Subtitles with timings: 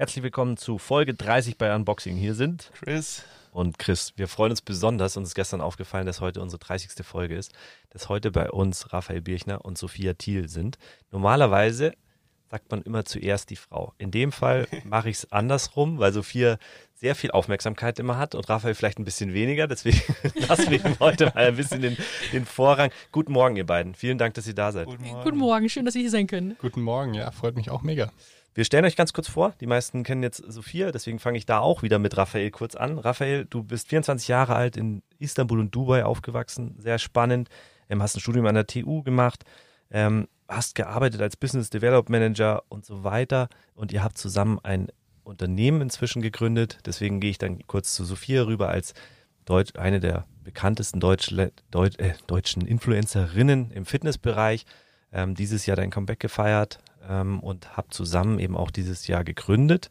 [0.00, 2.16] Herzlich willkommen zu Folge 30 bei Unboxing.
[2.16, 3.22] Hier sind Chris
[3.52, 4.14] und Chris.
[4.16, 7.04] Wir freuen uns besonders, uns ist gestern aufgefallen, dass heute unsere 30.
[7.04, 7.52] Folge ist,
[7.90, 10.78] dass heute bei uns Raphael Birchner und Sophia Thiel sind.
[11.10, 11.92] Normalerweise
[12.50, 13.92] sagt man immer zuerst die Frau.
[13.98, 16.56] In dem Fall mache ich es andersrum, weil Sophia
[16.94, 19.66] sehr viel Aufmerksamkeit immer hat und Raphael vielleicht ein bisschen weniger.
[19.66, 20.00] Deswegen
[20.48, 21.98] lassen wir ihm heute mal ein bisschen den,
[22.32, 22.90] den, Vorrang.
[23.12, 23.94] Guten Morgen, ihr beiden.
[23.94, 24.86] Vielen Dank, dass ihr da seid.
[24.86, 25.24] Guten Morgen.
[25.24, 25.68] Guten Morgen.
[25.68, 26.56] Schön, dass Sie hier sein können.
[26.58, 28.10] Guten Morgen, ja, freut mich auch mega.
[28.52, 29.54] Wir stellen euch ganz kurz vor.
[29.60, 32.98] Die meisten kennen jetzt Sophia, deswegen fange ich da auch wieder mit Raphael kurz an.
[32.98, 36.74] Raphael, du bist 24 Jahre alt, in Istanbul und Dubai aufgewachsen.
[36.78, 37.48] Sehr spannend.
[37.88, 39.44] Ähm, hast ein Studium an der TU gemacht.
[39.90, 43.48] Ähm, hast gearbeitet als Business Development Manager und so weiter.
[43.74, 44.88] Und ihr habt zusammen ein
[45.22, 46.78] Unternehmen inzwischen gegründet.
[46.86, 48.94] Deswegen gehe ich dann kurz zu Sophia rüber als
[49.44, 51.32] Deutsch, eine der bekanntesten Deutsch,
[51.70, 54.66] Deutsch, äh, deutschen Influencerinnen im Fitnessbereich.
[55.12, 59.90] Ähm, dieses Jahr dein Comeback gefeiert, ähm, und habe zusammen eben auch dieses Jahr gegründet.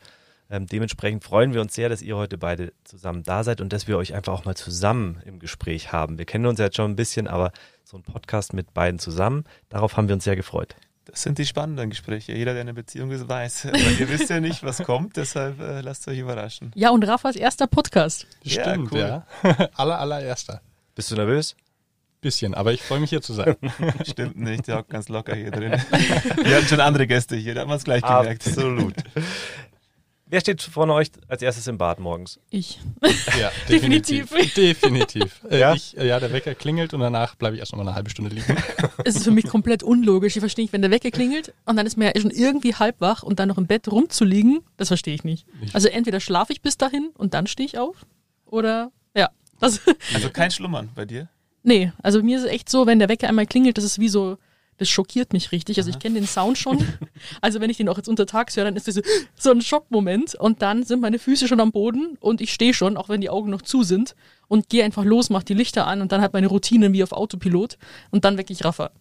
[0.51, 3.87] Ähm, dementsprechend freuen wir uns sehr, dass ihr heute beide zusammen da seid und dass
[3.87, 6.17] wir euch einfach auch mal zusammen im Gespräch haben.
[6.17, 7.51] Wir kennen uns ja jetzt schon ein bisschen, aber
[7.83, 10.75] so ein Podcast mit beiden zusammen, darauf haben wir uns sehr gefreut.
[11.05, 12.33] Das sind die spannenden Gespräche.
[12.33, 13.65] Jeder, der eine Beziehung ist, weiß.
[13.67, 16.71] Aber ihr wisst ja nicht, was kommt, deshalb äh, lasst euch überraschen.
[16.75, 18.27] Ja, und Rafas erster Podcast.
[18.45, 19.25] Stimmt, ja.
[19.43, 19.53] Cool.
[19.57, 19.69] ja.
[19.75, 20.61] aller, allererster.
[20.93, 21.55] Bist du nervös?
[22.21, 23.55] Bisschen, aber ich freue mich hier zu sein.
[24.09, 25.71] Stimmt nicht, der hockt ganz locker hier drin.
[25.71, 28.45] Wir hatten schon andere Gäste hier, da haben wir es gleich gemerkt.
[28.45, 28.95] Absolut.
[30.31, 32.39] Wer steht vorne euch als erstes im Bad morgens?
[32.51, 32.79] Ich.
[33.39, 34.29] Ja, definitiv.
[34.55, 35.41] definitiv.
[35.49, 35.73] Äh, ja?
[35.73, 38.35] Ich, ja, der Wecker klingelt und danach bleibe ich erst noch mal eine halbe Stunde
[38.35, 38.55] liegen.
[39.03, 40.35] Es ist für mich komplett unlogisch.
[40.35, 43.01] Ich verstehe nicht, wenn der Wecker klingelt und dann ist man ja schon irgendwie halb
[43.01, 45.47] wach und dann noch im Bett rumzuliegen, das verstehe ich nicht.
[45.61, 48.05] Ich also entweder schlafe ich bis dahin und dann stehe ich auf
[48.45, 49.29] oder ja.
[49.59, 49.81] Das
[50.13, 51.27] also kein Schlummern bei dir?
[51.63, 54.09] Nee, also mir ist es echt so, wenn der Wecker einmal klingelt, das ist wie
[54.09, 54.37] so,
[54.79, 55.77] das schockiert mich richtig.
[55.77, 56.79] Also ich kenne den Sound schon.
[57.41, 59.01] Also wenn ich den auch jetzt untertags höre, dann ist das so,
[59.35, 62.97] so ein Schockmoment und dann sind meine Füße schon am Boden und ich stehe schon,
[62.97, 64.15] auch wenn die Augen noch zu sind
[64.47, 67.11] und gehe einfach los, mach die Lichter an und dann hat meine Routine wie auf
[67.11, 67.77] Autopilot
[68.09, 68.91] und dann weck ich Raffa.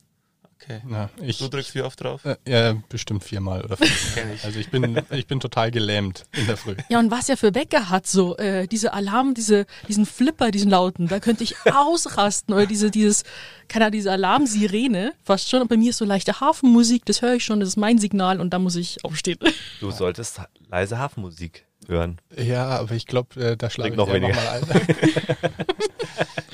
[0.61, 0.81] Okay.
[0.85, 2.25] Na, ich, du drückst wie oft drauf?
[2.25, 4.17] Äh, ja, bestimmt viermal oder fünf.
[4.35, 4.45] ich.
[4.45, 6.75] Also ich bin, ich bin total gelähmt in der Früh.
[6.89, 10.71] Ja, und was er für Wecker hat, so äh, diese Alarm, diese, diesen Flipper, diesen
[10.71, 12.55] lauten, da könnte ich ausrasten.
[12.55, 13.23] Oder diese, dieses,
[13.69, 15.63] keine Ahnung, diese Alarmsirene, fast schon.
[15.63, 18.41] Und bei mir ist so leichte Hafenmusik, das höre ich schon, das ist mein Signal
[18.41, 19.39] und da muss ich aufstehen.
[19.81, 22.21] Du solltest leise Hafenmusik hören.
[22.37, 24.35] Ja, aber ich glaube, äh, da schlage ich noch weniger.
[24.35, 24.65] mal ein.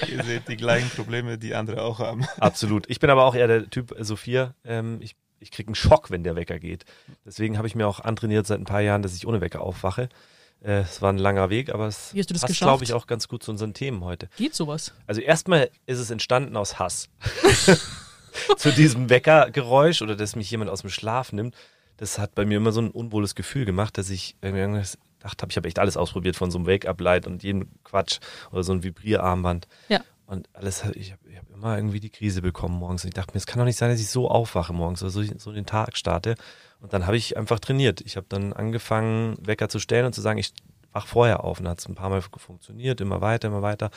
[0.11, 2.25] Ihr seht die gleichen Probleme, die andere auch haben.
[2.39, 2.89] Absolut.
[2.89, 4.55] Ich bin aber auch eher der Typ äh, Sophia.
[4.65, 6.87] Ähm, ich ich kriege einen Schock, wenn der Wecker geht.
[7.27, 10.09] Deswegen habe ich mir auch antrainiert seit ein paar Jahren, dass ich ohne Wecker aufwache.
[10.63, 13.51] Äh, es war ein langer Weg, aber es passt, glaube ich, auch ganz gut zu
[13.51, 14.29] unseren Themen heute.
[14.37, 14.95] Geht sowas?
[15.07, 17.11] Also erstmal ist es entstanden aus Hass.
[18.57, 21.55] zu diesem Weckergeräusch oder dass mich jemand aus dem Schlaf nimmt.
[21.99, 25.51] Das hat bei mir immer so ein unwohles Gefühl gemacht, dass ich irgendwas gedacht habe,
[25.51, 28.21] ich habe echt alles ausprobiert, von so einem Wake-up-Light und jedem Quatsch
[28.53, 29.67] oder so ein Vibrierarmband.
[29.89, 30.01] Ja.
[30.27, 33.05] Und alles, ich habe hab immer irgendwie die Krise bekommen morgens.
[33.05, 35.11] Und ich dachte mir, es kann doch nicht sein, dass ich so aufwache morgens oder
[35.11, 36.35] so, so den Tag starte.
[36.81, 38.03] Und dann habe ich einfach trainiert.
[38.03, 40.53] Ich habe dann angefangen, Wecker zu stellen und zu sagen, ich
[40.93, 41.61] wach vorher auf.
[41.61, 43.91] Und hat es ein paar Mal funktioniert, immer weiter, immer weiter.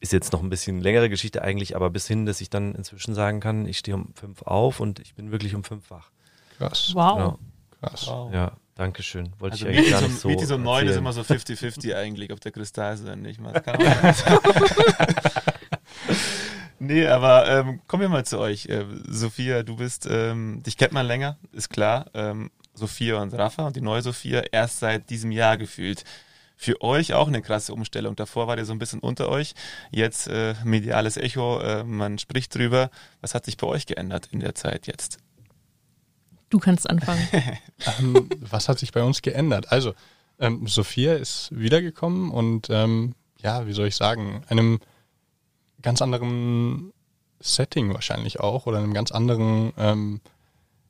[0.00, 3.14] Ist jetzt noch ein bisschen längere Geschichte eigentlich, aber bis hin, dass ich dann inzwischen
[3.14, 6.10] sagen kann, ich stehe um fünf auf und ich bin wirklich um fünf wach.
[6.58, 6.92] Krass.
[6.94, 7.16] Wow.
[7.16, 7.38] Genau.
[7.80, 8.06] Krass.
[8.06, 8.32] Wow.
[8.32, 8.52] Ja.
[8.78, 9.32] Dankeschön.
[9.40, 10.28] Wollte also ich eigentlich gar nicht so.
[10.28, 13.40] Mietis um 9 ist immer so 50-50 eigentlich, ob der Kristall ist oder nicht.
[13.40, 13.52] Man
[16.78, 18.66] nee, aber ähm, kommen wir mal zu euch.
[18.66, 22.06] Äh, Sophia, du bist, ähm, dich kennt man länger, ist klar.
[22.14, 26.04] Ähm, Sophia und Rafa und die neue Sophia erst seit diesem Jahr gefühlt.
[26.54, 28.14] Für euch auch eine krasse Umstellung.
[28.14, 29.54] Davor war ihr so ein bisschen unter euch.
[29.90, 32.92] Jetzt äh, mediales Echo, äh, man spricht drüber.
[33.20, 35.18] Was hat sich bei euch geändert in der Zeit jetzt?
[36.50, 37.26] Du kannst anfangen.
[37.98, 39.70] ähm, was hat sich bei uns geändert?
[39.70, 39.94] Also,
[40.38, 44.80] ähm, Sophia ist wiedergekommen und ähm, ja, wie soll ich sagen, einem
[45.82, 46.92] ganz anderen
[47.40, 50.20] Setting wahrscheinlich auch oder einem ganz anderen, ähm,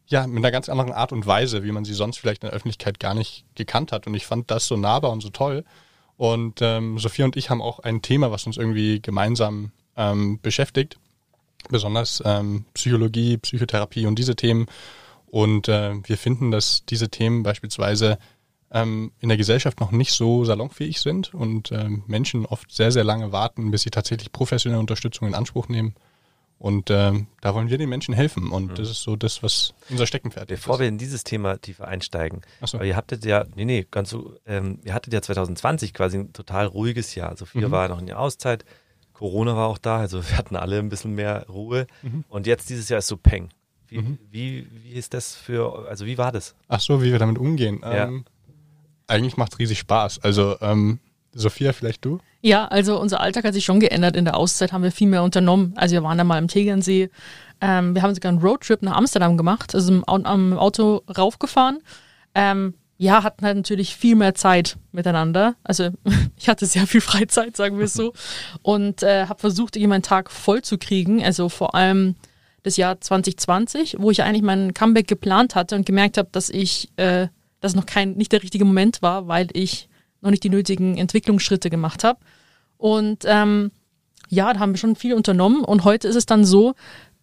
[0.06, 2.56] ja, mit einer ganz anderen Art und Weise, wie man sie sonst vielleicht in der
[2.56, 4.06] Öffentlichkeit gar nicht gekannt hat.
[4.06, 5.64] Und ich fand das so nahbar und so toll.
[6.16, 10.98] Und ähm, Sophia und ich haben auch ein Thema, was uns irgendwie gemeinsam ähm, beschäftigt.
[11.70, 12.22] Besonders
[12.72, 14.66] Psychologie, Psychotherapie und diese Themen.
[15.30, 18.18] Und äh, wir finden, dass diese Themen beispielsweise
[18.70, 23.04] ähm, in der Gesellschaft noch nicht so salonfähig sind und äh, Menschen oft sehr, sehr
[23.04, 25.94] lange warten, bis sie tatsächlich professionelle Unterstützung in Anspruch nehmen.
[26.58, 28.50] Und äh, da wollen wir den Menschen helfen.
[28.50, 28.74] Und mhm.
[28.74, 30.60] das ist so das, was unser Steckenpferd ist.
[30.60, 32.80] Bevor wir in dieses Thema tiefer einsteigen, so.
[32.80, 36.66] ihr hattet ja, nee, nee, ganz so, ähm, ihr hattet ja 2020 quasi ein total
[36.66, 37.28] ruhiges Jahr.
[37.28, 37.70] Also viel mhm.
[37.70, 38.64] war noch in der Auszeit.
[39.12, 41.86] Corona war auch da, also wir hatten alle ein bisschen mehr Ruhe.
[42.02, 42.24] Mhm.
[42.28, 43.50] Und jetzt dieses Jahr ist so Peng.
[43.88, 44.18] Wie, mhm.
[44.30, 46.54] wie, wie ist das für, also wie war das?
[46.68, 47.80] Ach so, wie wir damit umgehen.
[47.82, 48.06] Ja.
[48.06, 48.24] Ähm,
[49.06, 50.20] eigentlich macht es riesig Spaß.
[50.22, 51.00] Also ähm,
[51.32, 52.20] Sophia, vielleicht du?
[52.40, 54.16] Ja, also unser Alltag hat sich schon geändert.
[54.16, 55.72] In der Auszeit haben wir viel mehr unternommen.
[55.76, 57.10] Also wir waren da mal im Tegernsee.
[57.60, 61.80] Ähm, wir haben sogar einen Roadtrip nach Amsterdam gemacht, also im, am Auto raufgefahren.
[62.34, 65.54] Ähm, ja, hatten halt natürlich viel mehr Zeit miteinander.
[65.64, 65.90] Also
[66.36, 68.12] ich hatte sehr viel Freizeit, sagen wir es so.
[68.62, 71.24] Und äh, habe versucht, irgendwie meinen Tag voll zu kriegen.
[71.24, 72.16] Also vor allem
[72.68, 76.90] das Jahr 2020, wo ich eigentlich meinen Comeback geplant hatte und gemerkt habe, dass ich,
[76.96, 77.28] äh,
[77.60, 79.88] dass noch kein, nicht der richtige Moment war, weil ich
[80.20, 82.20] noch nicht die nötigen Entwicklungsschritte gemacht habe.
[82.76, 83.70] Und ähm,
[84.28, 85.64] ja, da haben wir schon viel unternommen.
[85.64, 86.74] Und heute ist es dann so,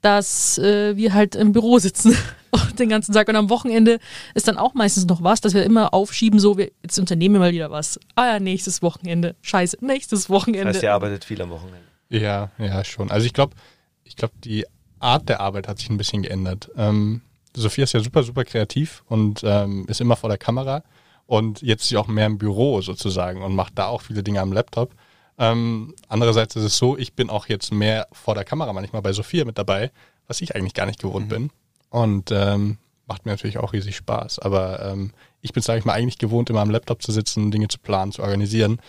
[0.01, 2.15] dass äh, wir halt im Büro sitzen
[2.79, 3.27] den ganzen Tag.
[3.27, 3.99] Und am Wochenende
[4.33, 7.39] ist dann auch meistens noch was, dass wir immer aufschieben, so, wir, jetzt unternehmen wir
[7.39, 7.99] mal wieder was.
[8.15, 9.35] Ah ja, nächstes Wochenende.
[9.41, 10.67] Scheiße, nächstes Wochenende.
[10.67, 11.85] Das heißt, ihr arbeitet viel am Wochenende.
[12.09, 13.09] Ja, ja, schon.
[13.09, 13.55] Also ich glaube,
[14.03, 14.65] ich glaube, die
[15.05, 16.69] Art der Arbeit hat sich ein bisschen geändert.
[16.75, 17.21] Ähm,
[17.55, 20.83] Sophia ist ja super, super kreativ und ähm, ist immer vor der Kamera.
[21.27, 24.41] Und jetzt ist sie auch mehr im Büro sozusagen und macht da auch viele Dinge
[24.41, 24.93] am Laptop.
[25.37, 29.13] Ähm, andererseits ist es so, ich bin auch jetzt mehr vor der Kamera manchmal bei
[29.13, 29.91] Sophia mit dabei,
[30.27, 31.29] was ich eigentlich gar nicht gewohnt mhm.
[31.29, 31.49] bin.
[31.89, 34.39] Und ähm, macht mir natürlich auch riesig Spaß.
[34.39, 35.11] Aber ähm,
[35.41, 38.11] ich bin, sage ich mal, eigentlich gewohnt, immer am Laptop zu sitzen, Dinge zu planen,
[38.11, 38.79] zu organisieren.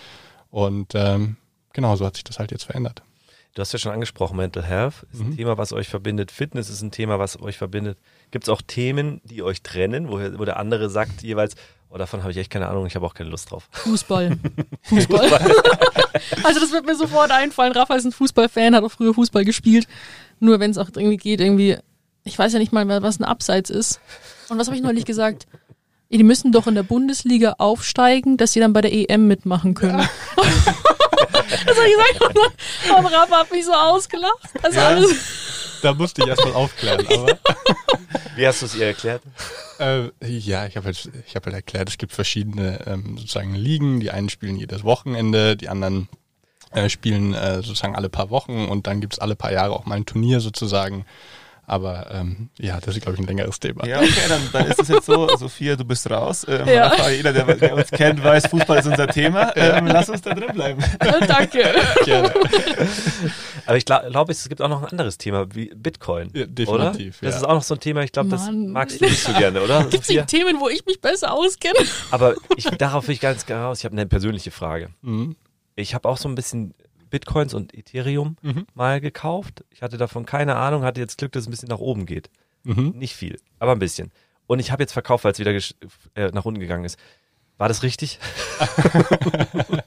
[0.50, 1.36] Und ähm,
[1.72, 3.02] genau so hat sich das halt jetzt verändert.
[3.56, 5.28] Du hast ja schon angesprochen, Mental Health ist mhm.
[5.28, 6.30] ein Thema, was euch verbindet.
[6.30, 7.96] Fitness ist ein Thema, was euch verbindet.
[8.30, 11.54] Gibt es auch Themen, die euch trennen, wo, wo der andere sagt jeweils,
[11.88, 13.68] Oh, davon habe ich echt keine Ahnung, ich habe auch keine Lust drauf.
[13.70, 14.36] Fußball.
[14.82, 15.30] Fußball.
[16.42, 17.72] also das wird mir sofort einfallen.
[17.72, 19.88] Rafa ist ein Fußballfan, hat auch früher Fußball gespielt.
[20.38, 21.78] Nur wenn es auch irgendwie geht, irgendwie,
[22.24, 24.00] ich weiß ja nicht mal, was ein Abseits ist.
[24.50, 25.46] Und was habe ich neulich gesagt?
[26.10, 30.00] Die müssen doch in der Bundesliga aufsteigen, dass sie dann bei der EM mitmachen können.
[30.00, 30.10] Ja.
[31.50, 32.38] das habe ich gesagt.
[32.98, 34.50] Und Rafa hat mich so ausgelacht.
[34.62, 34.86] Also ja.
[34.86, 35.14] alles
[35.82, 37.06] da musste ich erstmal aufklären.
[37.06, 37.38] Aber
[38.36, 39.22] Wie hast du es ihr erklärt?
[39.78, 44.00] Äh, ja, ich habe halt, hab halt erklärt, es gibt verschiedene ähm, sozusagen Ligen.
[44.00, 46.08] Die einen spielen jedes Wochenende, die anderen
[46.72, 49.86] äh, spielen äh, sozusagen alle paar Wochen und dann gibt es alle paar Jahre auch
[49.86, 51.04] mal ein Turnier sozusagen.
[51.68, 53.84] Aber ähm, ja, das ist, glaube ich, ein längeres Thema.
[53.86, 56.46] Ja, okay, dann, dann ist es jetzt so, Sophia, du bist raus.
[56.48, 57.10] Ähm, ja.
[57.10, 59.52] Jeder, der, der, uns kennt, weiß, Fußball ist unser Thema.
[59.56, 60.82] Ähm, lass uns da drin bleiben.
[61.26, 61.64] Danke.
[62.04, 62.32] Gerne.
[63.66, 66.30] Aber ich glaube, glaub, es gibt auch noch ein anderes Thema, wie Bitcoin.
[66.34, 67.18] Ja, definitiv.
[67.20, 67.30] Oder?
[67.30, 69.60] Das ist auch noch so ein Thema, ich glaube, das magst du nicht so gerne,
[69.60, 69.84] oder?
[69.90, 71.78] Gibt es Themen, wo ich mich besser auskenne?
[72.12, 73.80] Aber ich, darauf will ich ganz gerne raus.
[73.80, 74.90] Ich habe eine persönliche Frage.
[75.02, 75.34] Mhm.
[75.74, 76.74] Ich habe auch so ein bisschen
[77.16, 78.66] Bitcoins und Ethereum mhm.
[78.74, 79.64] mal gekauft.
[79.70, 82.28] Ich hatte davon keine Ahnung, hatte jetzt Glück, dass es ein bisschen nach oben geht.
[82.62, 82.92] Mhm.
[82.94, 84.12] Nicht viel, aber ein bisschen.
[84.46, 85.54] Und ich habe jetzt verkauft, weil es wieder
[86.14, 86.98] äh, nach unten gegangen ist.
[87.56, 88.18] War das richtig?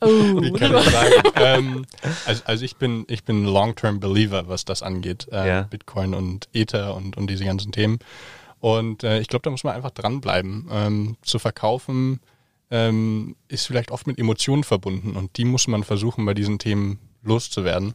[0.02, 0.08] oh.
[0.42, 1.14] Wie kann ich sagen?
[1.36, 1.86] ähm,
[2.26, 5.28] also, also, ich bin ich bin Long-Term Believer, was das angeht.
[5.32, 5.62] Ähm, ja.
[5.62, 8.00] Bitcoin und Ether und, und diese ganzen Themen.
[8.60, 10.68] Und äh, ich glaube, da muss man einfach dranbleiben.
[10.72, 12.22] Ähm, zu verkaufen
[12.72, 17.00] ähm, ist vielleicht oft mit Emotionen verbunden und die muss man versuchen bei diesen Themen
[17.24, 17.94] loszuwerden.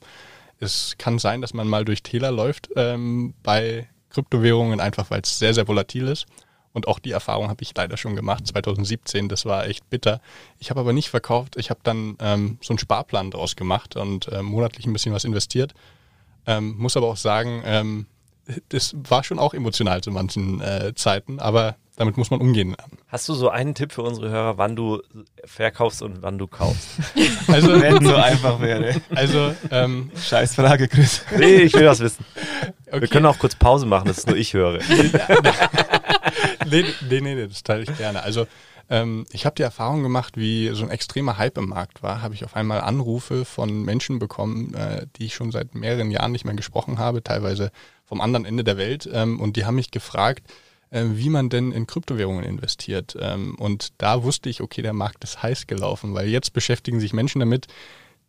[0.61, 5.38] Es kann sein, dass man mal durch Täler läuft ähm, bei Kryptowährungen, einfach weil es
[5.38, 6.26] sehr, sehr volatil ist.
[6.73, 10.21] Und auch die Erfahrung habe ich leider schon gemacht, 2017, das war echt bitter.
[10.59, 14.26] Ich habe aber nicht verkauft, ich habe dann ähm, so einen Sparplan draus gemacht und
[14.28, 15.73] äh, monatlich ein bisschen was investiert.
[16.47, 18.07] Ähm, muss aber auch sagen, ähm,
[18.71, 22.77] das war schon auch emotional zu manchen äh, Zeiten, aber damit muss man umgehen.
[23.09, 25.01] Hast du so einen Tipp für unsere Hörer, wann du
[25.45, 26.89] verkaufst und wann du kaufst?
[27.47, 29.01] Also wenn so einfach wäre.
[29.15, 31.23] Also ähm, scheiß Frage, Chris.
[31.37, 32.25] Nee, ich will das wissen.
[32.89, 33.03] Okay.
[33.03, 34.79] Wir können auch kurz Pause machen, dass es nur ich höre.
[36.71, 38.23] nee, nee, nee, das teile ich gerne.
[38.23, 38.47] Also
[38.91, 42.23] ähm, ich habe die Erfahrung gemacht, wie so ein extremer Hype im Markt war.
[42.23, 46.33] Habe ich auf einmal Anrufe von Menschen bekommen, äh, die ich schon seit mehreren Jahren
[46.33, 47.71] nicht mehr gesprochen habe, teilweise
[48.05, 49.09] vom anderen Ende der Welt.
[49.13, 50.45] Ähm, und die haben mich gefragt,
[50.95, 53.17] äh, wie man denn in Kryptowährungen investiert.
[53.21, 57.13] Ähm, und da wusste ich, okay, der Markt ist heiß gelaufen, weil jetzt beschäftigen sich
[57.13, 57.67] Menschen damit,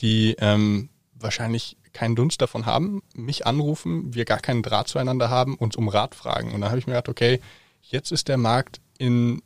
[0.02, 5.56] die ähm, wahrscheinlich keinen Dunst davon haben, mich anrufen, wir gar keinen Draht zueinander haben,
[5.56, 6.54] uns um Rat fragen.
[6.54, 7.40] Und dann habe ich mir gedacht, okay,
[7.84, 9.44] jetzt ist der Markt in,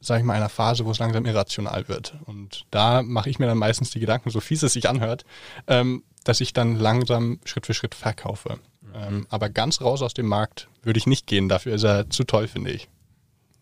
[0.00, 2.16] sage ich mal, einer Phase, wo es langsam irrational wird.
[2.24, 5.24] Und da mache ich mir dann meistens die Gedanken, so fies es sich anhört,
[5.66, 8.58] ähm, dass ich dann langsam Schritt für Schritt verkaufe.
[8.94, 11.48] Ähm, aber ganz raus aus dem Markt würde ich nicht gehen.
[11.48, 12.88] Dafür ist er zu toll, finde ich.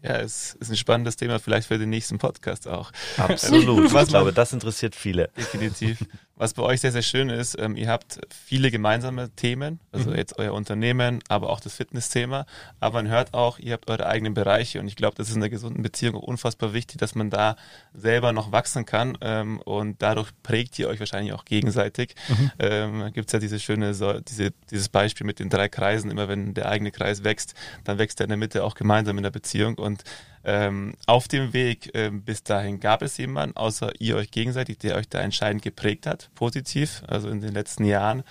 [0.03, 2.91] Ja, es ist ein spannendes Thema vielleicht für den nächsten Podcast auch.
[3.17, 3.93] Absolut.
[3.93, 5.31] ich glaube, das interessiert viele.
[5.37, 6.05] Definitiv.
[6.43, 10.17] Was bei euch sehr, sehr schön ist, ähm, ihr habt viele gemeinsame Themen, also mhm.
[10.17, 12.47] jetzt euer Unternehmen, aber auch das Fitnessthema.
[12.81, 15.41] Aber man hört auch, ihr habt eure eigenen Bereiche und ich glaube, das ist in
[15.41, 17.55] einer gesunden Beziehung unfassbar wichtig, dass man da
[17.95, 22.17] selber noch wachsen kann ähm, und dadurch prägt ihr euch wahrscheinlich auch gegenseitig.
[22.27, 22.51] Mhm.
[22.59, 26.27] Ähm, Gibt es ja diese schöne, so, diese, dieses Beispiel mit den drei Kreisen, immer
[26.27, 29.31] wenn der eigene Kreis wächst, dann wächst er in der Mitte auch gemeinsam in der
[29.31, 30.03] Beziehung und
[30.45, 34.97] Ähm, auf dem Weg ähm, bis dahin gab es jemanden, außer ihr euch gegenseitig, der
[34.97, 38.25] euch da entscheidend geprägt hat, positiv, also in den letzten Jahren.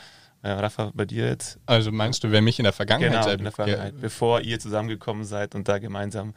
[0.43, 1.59] Äh, Rafa, bei dir jetzt?
[1.67, 3.99] Also meinst du, wer mich in der Vergangenheit genau, in der Vergangenheit, ja.
[4.01, 6.33] bevor ihr zusammengekommen seid und da gemeinsam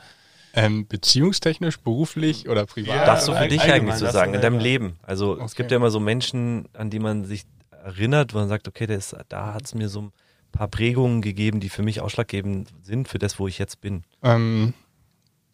[0.53, 2.97] ähm, beziehungstechnisch, beruflich oder privat?
[2.97, 4.99] Ja, Darfst du für dich eigentlich so sagen, in deinem Leben?
[5.03, 5.45] Also okay.
[5.45, 8.85] es gibt ja immer so Menschen, an die man sich erinnert, wo man sagt, okay,
[8.85, 10.13] ist, da hat es mir so ein
[10.53, 14.05] paar Prägungen gegeben, die für mich ausschlaggebend sind für das, wo ich jetzt bin.
[14.23, 14.75] Ähm,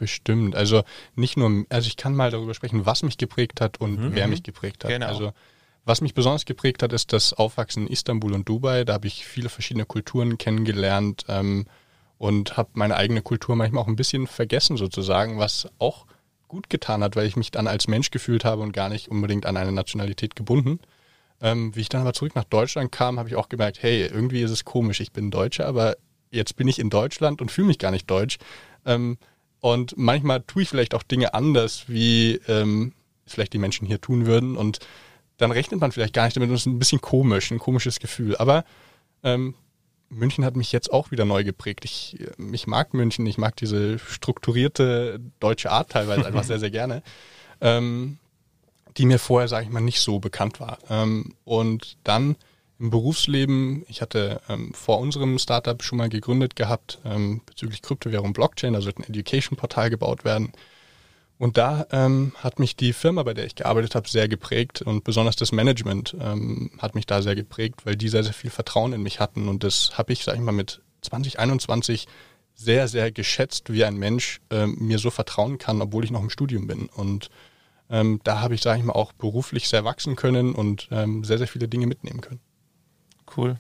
[0.01, 0.57] bestimmt.
[0.57, 0.83] Also
[1.15, 4.15] nicht nur, also ich kann mal darüber sprechen, was mich geprägt hat und mhm.
[4.15, 4.91] wer mich geprägt hat.
[4.91, 5.07] Genau.
[5.07, 5.33] Also
[5.85, 8.85] was mich besonders geprägt hat, ist das Aufwachsen in Istanbul und Dubai.
[8.85, 11.67] Da habe ich viele verschiedene Kulturen kennengelernt ähm,
[12.19, 16.07] und habe meine eigene Kultur manchmal auch ein bisschen vergessen sozusagen, was auch
[16.49, 19.47] gut getan hat, weil ich mich dann als Mensch gefühlt habe und gar nicht unbedingt
[19.47, 20.81] an eine Nationalität gebunden.
[21.43, 24.43] Ähm, wie ich dann aber zurück nach Deutschland kam, habe ich auch gemerkt, hey, irgendwie
[24.43, 25.97] ist es komisch, ich bin Deutscher, aber
[26.31, 28.39] jetzt bin ich in Deutschland und fühle mich gar nicht deutsch.
[28.85, 29.19] Ähm,
[29.61, 32.93] und manchmal tue ich vielleicht auch Dinge anders, wie ähm,
[33.27, 34.57] vielleicht die Menschen hier tun würden.
[34.57, 34.79] Und
[35.37, 36.49] dann rechnet man vielleicht gar nicht damit.
[36.49, 38.37] Und es ist ein bisschen komisch, ein komisches Gefühl.
[38.37, 38.65] Aber
[39.23, 39.55] ähm,
[40.09, 41.85] München hat mich jetzt auch wieder neu geprägt.
[41.85, 42.19] Ich,
[42.53, 47.03] ich mag München, ich mag diese strukturierte deutsche Art teilweise einfach sehr, sehr gerne.
[47.61, 48.19] Ähm,
[48.97, 50.79] die mir vorher, sage ich mal, nicht so bekannt war.
[50.89, 52.37] Ähm, und dann
[52.81, 58.33] im Berufsleben, ich hatte ähm, vor unserem Startup schon mal gegründet gehabt, ähm, bezüglich Kryptowährung
[58.33, 60.53] Blockchain, sollte ein Education-Portal gebaut werden.
[61.37, 65.05] Und da ähm, hat mich die Firma, bei der ich gearbeitet habe, sehr geprägt und
[65.05, 68.95] besonders das Management ähm, hat mich da sehr geprägt, weil die sehr, sehr viel Vertrauen
[68.95, 69.49] in mich hatten.
[69.49, 72.09] Und das habe ich, sage ich mal, mit 2021
[72.55, 76.31] sehr, sehr geschätzt, wie ein Mensch ähm, mir so vertrauen kann, obwohl ich noch im
[76.31, 76.89] Studium bin.
[76.89, 77.31] Und
[77.91, 81.39] ähm, da habe ich, sage ich mal, auch beruflich sehr wachsen können und ähm, sehr,
[81.39, 82.41] sehr viele Dinge mitnehmen können.
[83.37, 83.57] Cool.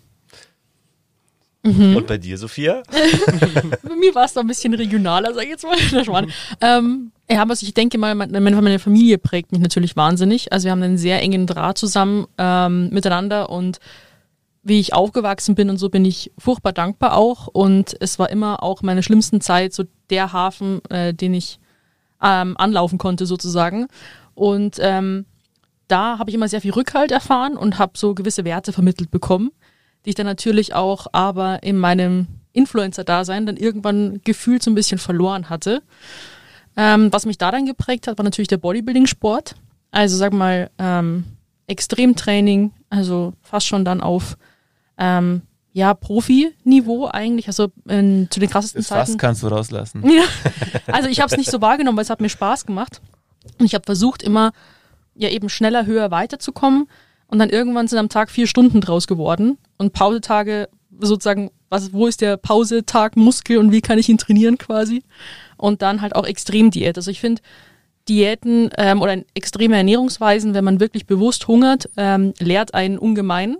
[1.62, 1.96] Mhm.
[1.96, 2.82] Und bei dir, Sophia?
[3.82, 6.26] bei mir war es da ein bisschen regionaler, sag ich jetzt mal.
[6.60, 10.52] ähm, ja, aber ich denke mal, meine Familie prägt mich natürlich wahnsinnig.
[10.52, 13.78] Also wir haben einen sehr engen Draht zusammen ähm, miteinander und
[14.62, 17.46] wie ich aufgewachsen bin und so bin ich furchtbar dankbar auch.
[17.46, 21.60] Und es war immer auch meine schlimmsten Zeit so der Hafen, äh, den ich
[22.22, 23.86] ähm, anlaufen konnte sozusagen.
[24.34, 25.26] Und ähm,
[25.88, 29.50] da habe ich immer sehr viel Rückhalt erfahren und habe so gewisse Werte vermittelt bekommen,
[30.04, 34.98] die ich dann natürlich auch aber in meinem Influencer-Dasein dann irgendwann gefühlt so ein bisschen
[34.98, 35.82] verloren hatte.
[36.76, 39.56] Ähm, was mich da dann geprägt hat, war natürlich der Bodybuilding-Sport.
[39.90, 41.24] Also sag mal, ähm,
[41.66, 44.36] Extremtraining, also fast schon dann auf
[44.98, 45.42] ähm,
[45.72, 49.06] ja, Profi-Niveau eigentlich, also in, zu den krassesten Zeiten.
[49.06, 50.08] Fast kannst du rauslassen.
[50.10, 50.24] Ja,
[50.86, 53.00] also ich habe es nicht so wahrgenommen, weil es hat mir Spaß gemacht.
[53.58, 54.52] Und ich habe versucht, immer
[55.14, 56.88] ja eben schneller, höher weiterzukommen.
[57.30, 59.56] Und dann irgendwann sind am Tag vier Stunden draus geworden.
[59.78, 60.68] Und Pausetage
[60.98, 65.04] sozusagen, was, wo ist der Pausetag Muskel und wie kann ich ihn trainieren quasi?
[65.56, 66.96] Und dann halt auch Extremdiät.
[66.96, 67.40] Also ich finde,
[68.08, 73.56] Diäten ähm, oder extreme Ernährungsweisen, wenn man wirklich bewusst hungert, ähm, lehrt einen ungemein.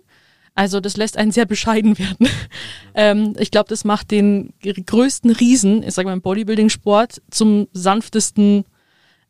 [0.56, 2.28] Also das lässt einen sehr bescheiden werden.
[2.94, 8.64] ähm, ich glaube, das macht den größten Riesen, ich sage mal im Bodybuilding-Sport, zum sanftesten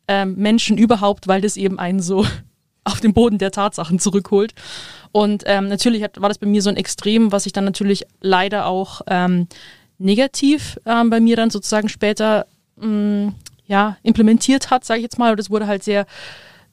[0.07, 2.25] ähm, Menschen überhaupt, weil das eben einen so
[2.83, 4.53] auf den Boden der Tatsachen zurückholt.
[5.11, 8.05] Und ähm, natürlich hat, war das bei mir so ein Extrem, was sich dann natürlich
[8.21, 9.47] leider auch ähm,
[9.97, 12.45] negativ ähm, bei mir dann sozusagen später
[12.77, 13.35] mh, mm,
[13.67, 15.31] ja, implementiert hat, sage ich jetzt mal.
[15.31, 16.05] Und das wurde halt sehr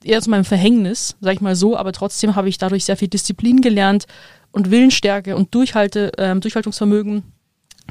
[0.03, 1.77] eher zu meinem Verhängnis, sage ich mal so.
[1.77, 4.07] Aber trotzdem habe ich dadurch sehr viel Disziplin gelernt
[4.51, 7.23] und Willensstärke und Durchhalte, ähm, Durchhaltungsvermögen,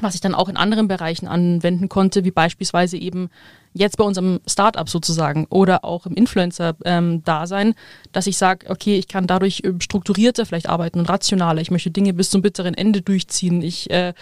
[0.00, 3.30] was ich dann auch in anderen Bereichen anwenden konnte, wie beispielsweise eben
[3.78, 7.74] jetzt bei unserem Startup sozusagen oder auch im Influencer-Dasein, ähm,
[8.12, 11.60] dass ich sage, okay, ich kann dadurch ähm, strukturierter vielleicht arbeiten und rationaler.
[11.60, 13.62] Ich möchte Dinge bis zum bitteren Ende durchziehen.
[13.62, 14.12] Ich äh,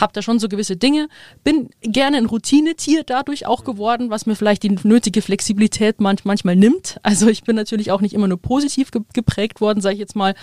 [0.00, 1.08] habe da schon so gewisse Dinge.
[1.44, 6.56] Bin gerne ein Routinetier dadurch auch geworden, was mir vielleicht die nötige Flexibilität manch, manchmal
[6.56, 6.98] nimmt.
[7.02, 10.16] Also ich bin natürlich auch nicht immer nur positiv ge geprägt worden, sage ich jetzt
[10.16, 10.34] mal.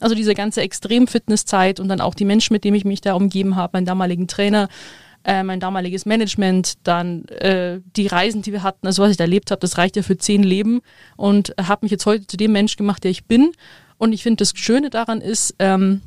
[0.00, 3.56] Also diese ganze Extrem-Fitnesszeit und dann auch die Menschen, mit denen ich mich da umgeben
[3.56, 4.68] habe, meinen damaligen Trainer,
[5.24, 9.24] äh, mein damaliges Management, dann äh, die Reisen, die wir hatten, also was ich da
[9.24, 10.80] erlebt habe, das reicht ja für zehn Leben
[11.16, 13.52] und habe mich jetzt heute zu dem Mensch gemacht, der ich bin.
[13.98, 16.02] Und ich finde, das Schöne daran ist, ähm,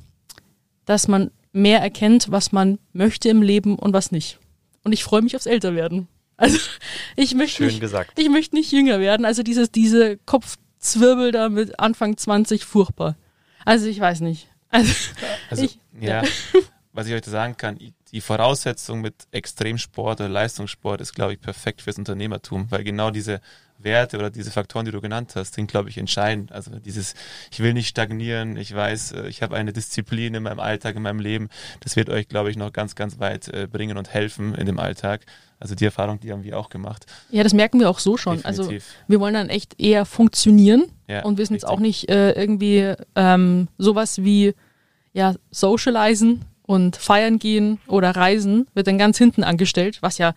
[0.86, 4.40] dass man mehr erkennt, was man möchte im Leben und was nicht.
[4.84, 6.08] Und ich freue mich aufs Älterwerden.
[6.38, 6.58] Also
[7.16, 8.18] ich möchte nicht, gesagt.
[8.18, 9.26] ich möchte nicht jünger werden.
[9.26, 13.16] Also dieses, diese Kopfzwirbel da mit Anfang 20 furchtbar.
[13.66, 14.48] Also ich weiß nicht.
[14.70, 14.94] Also,
[15.50, 16.24] also ich, ja.
[16.24, 16.30] ja.
[16.94, 17.78] was ich euch sagen kann,
[18.12, 23.40] die Voraussetzung mit Extremsport oder Leistungssport ist, glaube ich, perfekt fürs Unternehmertum, weil genau diese
[23.84, 26.52] Werte oder diese Faktoren, die du genannt hast, sind, glaube ich, entscheidend.
[26.52, 27.16] Also dieses,
[27.52, 31.02] ich will nicht stagnieren, ich weiß, äh, ich habe eine Disziplin in meinem Alltag, in
[31.02, 31.50] meinem Leben.
[31.80, 34.80] Das wird euch, glaube ich, noch ganz, ganz weit äh, bringen und helfen in dem
[34.80, 35.26] Alltag.
[35.60, 37.06] Also die Erfahrung, die haben wir auch gemacht.
[37.30, 38.44] Ja, das merken wir auch so schon.
[38.44, 38.90] Also Definitiv.
[38.90, 42.32] Also wir wollen dann echt eher funktionieren Ja, und wir sind jetzt auch nicht äh,
[42.32, 44.54] irgendwie ähm, sowas wie
[45.14, 50.34] ja socialisen und feiern gehen oder reisen wird dann ganz hinten angestellt, was ja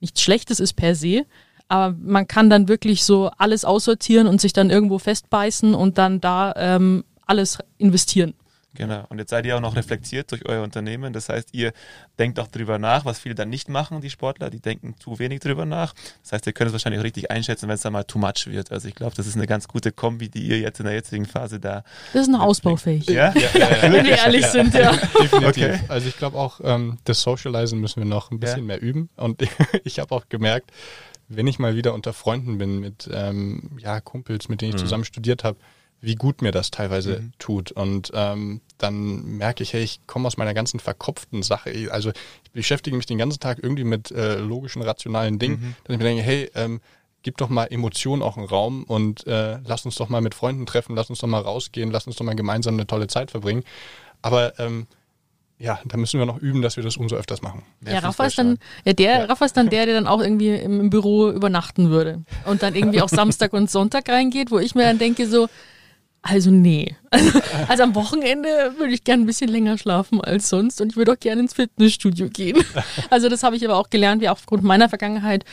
[0.00, 1.24] nichts Schlechtes ist per se.
[1.68, 6.20] Aber man kann dann wirklich so alles aussortieren und sich dann irgendwo festbeißen und dann
[6.20, 8.34] da ähm, alles investieren.
[8.74, 9.04] Genau.
[9.08, 11.12] Und jetzt seid ihr auch noch reflektiert durch euer Unternehmen.
[11.12, 11.72] Das heißt, ihr
[12.18, 14.50] denkt auch drüber nach, was viele dann nicht machen, die Sportler.
[14.50, 15.94] Die denken zu wenig drüber nach.
[16.22, 18.46] Das heißt, ihr könnt es wahrscheinlich auch richtig einschätzen, wenn es dann mal too much
[18.46, 18.70] wird.
[18.70, 21.24] Also ich glaube, das ist eine ganz gute Kombi, die ihr jetzt in der jetzigen
[21.26, 21.82] Phase da.
[22.12, 23.06] Das ist noch ausbaufähig.
[23.08, 23.34] Ja?
[23.34, 24.92] Wenn wir ehrlich sind, ja.
[24.92, 25.44] Definitiv.
[25.46, 25.80] Okay.
[25.88, 28.64] Also ich glaube auch, ähm, das Socializen müssen wir noch ein bisschen Ja.
[28.64, 29.08] mehr üben.
[29.16, 29.42] Und
[29.84, 30.70] ich habe auch gemerkt,
[31.28, 35.04] wenn ich mal wieder unter Freunden bin mit ähm, ja, Kumpels, mit denen ich zusammen
[35.04, 35.58] studiert habe,
[36.00, 37.72] wie gut mir das teilweise tut.
[37.72, 41.72] Und ähm, dann merke ich, hey, ich komme aus meiner ganzen verkopften Sache.
[41.90, 42.10] Also
[42.44, 46.04] ich beschäftige mich den ganzen Tag irgendwie mit äh, logischen, rationalen Dingen, dass ich mir
[46.04, 46.80] denke, hey, ähm,
[47.22, 50.66] gib doch mal Emotionen auch einen Raum und äh, lass uns doch mal mit Freunden
[50.66, 53.64] treffen, lass uns doch mal rausgehen, lass uns doch mal gemeinsam eine tolle Zeit verbringen.
[54.22, 54.86] Aber ähm,
[55.58, 57.64] ja, da müssen wir noch üben, dass wir das umso öfters machen.
[57.84, 60.80] Ja, Rafa ist dann, ja, der, Rafa ist dann der, der dann auch irgendwie im,
[60.80, 62.22] im Büro übernachten würde.
[62.46, 65.48] Und dann irgendwie auch Samstag und Sonntag reingeht, wo ich mir dann denke so,
[66.22, 66.94] also nee.
[67.10, 70.96] Also, also am Wochenende würde ich gerne ein bisschen länger schlafen als sonst und ich
[70.96, 72.62] würde auch gerne ins Fitnessstudio gehen.
[73.10, 75.44] Also das habe ich aber auch gelernt, wie aufgrund meiner Vergangenheit.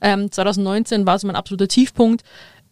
[0.00, 2.22] Ähm, 2019 war so mein absoluter Tiefpunkt.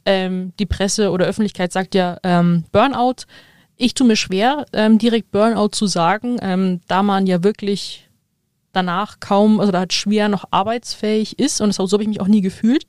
[0.04, 3.26] Ähm, die Presse oder Öffentlichkeit sagt ja ähm, Burnout.
[3.76, 8.09] Ich tue mir schwer, ähm, direkt Burnout zu sagen, ähm, da man ja wirklich
[8.73, 12.21] danach kaum, also da halt schwer noch arbeitsfähig ist und das, so habe ich mich
[12.21, 12.87] auch nie gefühlt,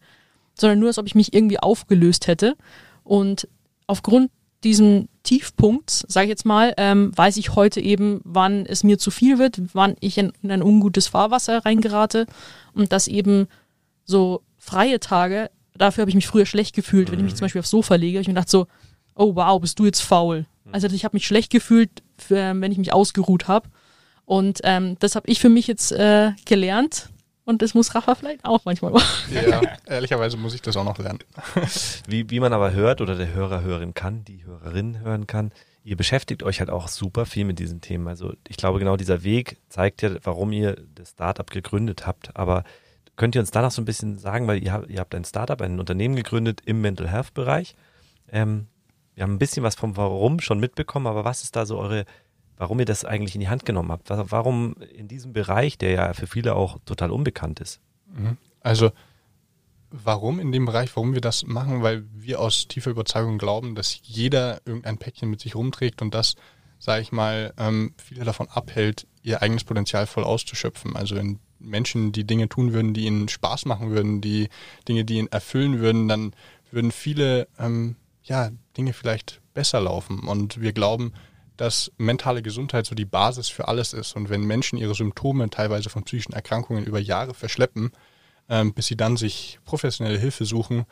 [0.55, 2.55] sondern nur, als ob ich mich irgendwie aufgelöst hätte.
[3.03, 3.48] Und
[3.88, 4.32] aufgrund
[4.63, 9.11] diesem Tiefpunkts, sage ich jetzt mal, ähm, weiß ich heute eben, wann es mir zu
[9.11, 12.25] viel wird, wann ich in, in ein ungutes Fahrwasser reingerate
[12.74, 13.48] und dass eben
[14.05, 17.59] so freie Tage, dafür habe ich mich früher schlecht gefühlt, wenn ich mich zum Beispiel
[17.59, 18.68] aufs Sofa lege, ich mir gedacht so,
[19.16, 20.46] oh wow, bist du jetzt faul.
[20.72, 23.70] Also ich habe mich schlecht gefühlt, für, wenn ich mich ausgeruht habe.
[24.25, 27.09] Und ähm, das habe ich für mich jetzt äh, gelernt.
[27.46, 29.34] Und das muss Rafa vielleicht auch manchmal machen.
[29.34, 31.20] Ja, ehrlicherweise muss ich das auch noch lernen.
[32.08, 35.51] Wie, wie man aber hört oder der Hörer hören kann, die Hörerin hören kann,
[35.84, 38.08] ihr beschäftigt euch halt auch super viel mit diesen Themen.
[38.08, 42.36] Also ich glaube, genau dieser Weg zeigt ja, warum ihr das Startup gegründet habt.
[42.38, 42.64] Aber
[43.18, 45.62] könnt ihr uns danach so ein bisschen sagen, weil ihr, habt- ihr habt ein Startup,
[45.62, 47.75] ein Unternehmen gegründet im Mental Health Bereich.
[48.32, 48.68] Ähm,
[49.16, 52.06] wir haben ein bisschen was vom Warum schon mitbekommen, aber was ist da so eure,
[52.57, 54.09] warum ihr das eigentlich in die Hand genommen habt?
[54.09, 57.79] Wa- Warum in diesem Bereich, der ja für viele auch total unbekannt ist?
[58.61, 58.92] Also
[59.92, 64.00] warum in dem Bereich, warum wir das machen, weil wir aus tiefer Überzeugung glauben, dass
[64.03, 66.35] jeder irgendein Päckchen mit sich rumträgt und das,
[66.79, 70.96] sage ich mal, ähm, viele davon abhält, ihr eigenes Potenzial voll auszuschöpfen.
[70.96, 74.50] Also wenn Menschen die Dinge tun würden, die ihnen Spaß machen würden, die
[74.87, 76.33] Dinge, die ihn erfüllen würden, dann
[76.72, 80.20] würden viele ähm, ja, Dinge vielleicht besser laufen.
[80.27, 81.13] Und wir glauben,
[81.57, 84.16] dass mentale Gesundheit so die Basis für alles ist.
[84.16, 87.92] Und wenn Menschen ihre Symptome teilweise von psychischen Erkrankungen über Jahre verschleppen,
[88.50, 90.85] ähm, bis sie dann sich professionelle Hilfe suchen,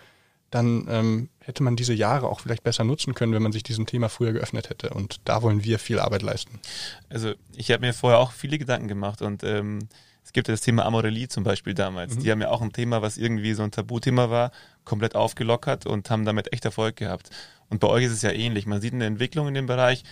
[0.51, 3.85] dann ähm, hätte man diese Jahre auch vielleicht besser nutzen können, wenn man sich diesem
[3.85, 4.89] Thema früher geöffnet hätte.
[4.89, 6.59] Und da wollen wir viel Arbeit leisten.
[7.09, 9.87] Also ich habe mir vorher auch viele Gedanken gemacht und ähm,
[10.23, 12.17] es gibt ja das Thema Amorelie zum Beispiel damals.
[12.17, 14.51] Die haben ja auch ein Thema, was irgendwie so ein Tabuthema war,
[14.85, 17.31] komplett aufgelockert und haben damit echt Erfolg gehabt.
[17.69, 18.65] Und bei euch ist es ja ähnlich.
[18.65, 20.03] Man sieht eine Entwicklung in dem Bereich.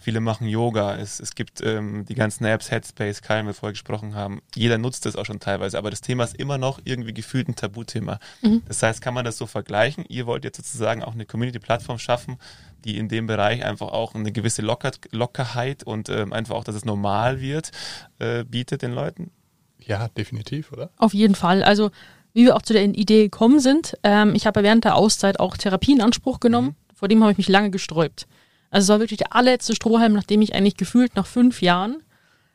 [0.00, 0.96] Viele machen Yoga.
[0.96, 4.40] Es, es gibt ähm, die ganzen Apps, Headspace, Kalm, wir vorher gesprochen haben.
[4.54, 5.76] Jeder nutzt das auch schon teilweise.
[5.76, 8.20] Aber das Thema ist immer noch irgendwie gefühlt ein Tabuthema.
[8.66, 10.04] Das heißt, kann man das so vergleichen?
[10.08, 12.38] Ihr wollt jetzt sozusagen auch eine Community-Plattform schaffen,
[12.84, 16.76] die in dem Bereich einfach auch eine gewisse Locker Lockerheit und ähm, einfach auch, dass
[16.76, 17.72] es normal wird,
[18.20, 19.30] äh, bietet den Leuten?
[19.78, 20.90] Ja, definitiv, oder?
[20.96, 21.62] Auf jeden Fall.
[21.62, 21.90] Also,
[22.34, 25.56] wie wir auch zu der Idee gekommen sind, ähm, ich habe während der Auszeit auch
[25.56, 26.76] Therapie in Anspruch genommen.
[26.94, 28.26] Vor dem habe ich mich lange gesträubt.
[28.70, 32.02] Also es war wirklich der allerletzte Strohhalm, nachdem ich eigentlich gefühlt nach fünf Jahren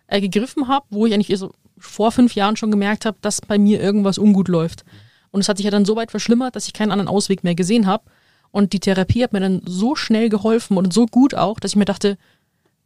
[0.08, 3.58] äh, gegriffen habe, wo ich eigentlich so vor fünf Jahren schon gemerkt habe, dass bei
[3.58, 4.86] mir irgendwas ungut läuft.
[5.32, 7.56] Und es hat sich ja dann so weit verschlimmert, dass ich keinen anderen Ausweg mehr
[7.56, 8.04] gesehen habe.
[8.52, 11.76] Und die Therapie hat mir dann so schnell geholfen und so gut auch, dass ich
[11.76, 12.18] mir dachte,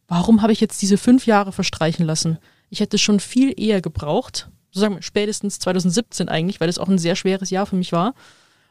[0.08, 2.38] warum habe ich jetzt diese fünf Jahre verstreichen lassen?
[2.70, 6.88] Ich hätte schon viel eher gebraucht, so sagen wir spätestens 2017 eigentlich, weil das auch
[6.88, 8.14] ein sehr schweres Jahr für mich war.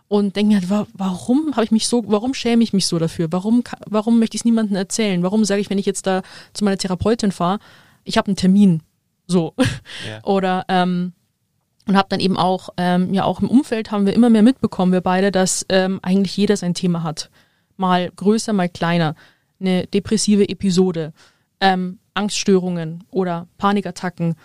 [0.09, 2.97] Und denke mir halt, wa- warum habe ich mich so, warum schäme ich mich so
[2.97, 3.27] dafür?
[3.31, 5.21] Warum, warum möchte ich es niemandem erzählen?
[5.21, 6.21] Warum sage ich, wenn ich jetzt da
[6.53, 7.59] zu meiner Therapeutin fahre,
[8.05, 8.81] ich habe einen Termin,
[9.25, 9.53] so.
[10.07, 10.23] Ja.
[10.23, 11.11] Oder ähm,
[11.87, 14.91] und habe dann eben auch, ähm, ja auch im Umfeld haben wir immer mehr mitbekommen,
[14.93, 17.29] wir beide, dass ähm, eigentlich jeder sein Thema hat.
[17.75, 19.15] Mal größer, mal kleiner.
[19.59, 21.13] Eine depressive Episode,
[21.59, 24.35] ähm, Angststörungen oder Panikattacken,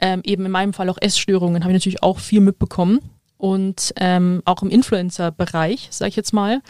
[0.00, 3.00] ähm, eben in meinem Fall auch Essstörungen, habe ich natürlich auch viel mitbekommen.
[3.38, 6.60] Und ähm, auch im Influencer-Bereich, sage ich jetzt mal,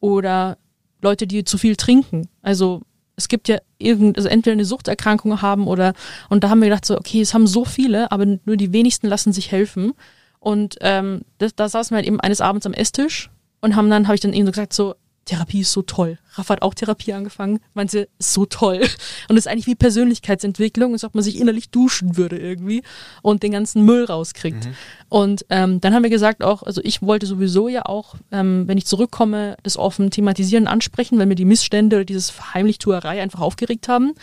[0.00, 0.56] oder
[1.02, 2.28] Leute, die zu viel trinken.
[2.40, 2.82] Also
[3.16, 5.92] es gibt ja irgend, also entweder eine Suchterkrankung haben oder,
[6.28, 9.08] und da haben wir gedacht so, okay, es haben so viele, aber nur die wenigsten
[9.08, 9.92] lassen sich helfen.
[10.40, 14.06] Und ähm, das, da saßen wir halt eben eines Abends am Esstisch und haben dann,
[14.06, 14.94] habe ich dann eben so gesagt, so,
[15.24, 16.18] Therapie ist so toll.
[16.36, 18.80] Raff hat auch Therapie angefangen, meinte, ist so toll.
[19.28, 22.82] Und es ist eigentlich wie Persönlichkeitsentwicklung, als ob man sich innerlich duschen würde irgendwie
[23.22, 24.66] und den ganzen Müll rauskriegt.
[24.66, 24.74] Mhm.
[25.08, 28.78] Und ähm, dann haben wir gesagt auch, also ich wollte sowieso ja auch, ähm, wenn
[28.78, 33.88] ich zurückkomme, das offen thematisieren, ansprechen, weil mir die Missstände oder dieses Verheimlichtuerei einfach aufgeregt
[33.88, 34.14] haben.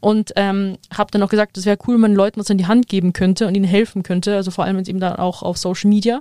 [0.00, 2.66] Und ähm, habe dann auch gesagt, es wäre cool, wenn man Leuten was in die
[2.66, 5.58] Hand geben könnte und ihnen helfen könnte, also vor allem jetzt eben dann auch auf
[5.58, 6.20] Social Media.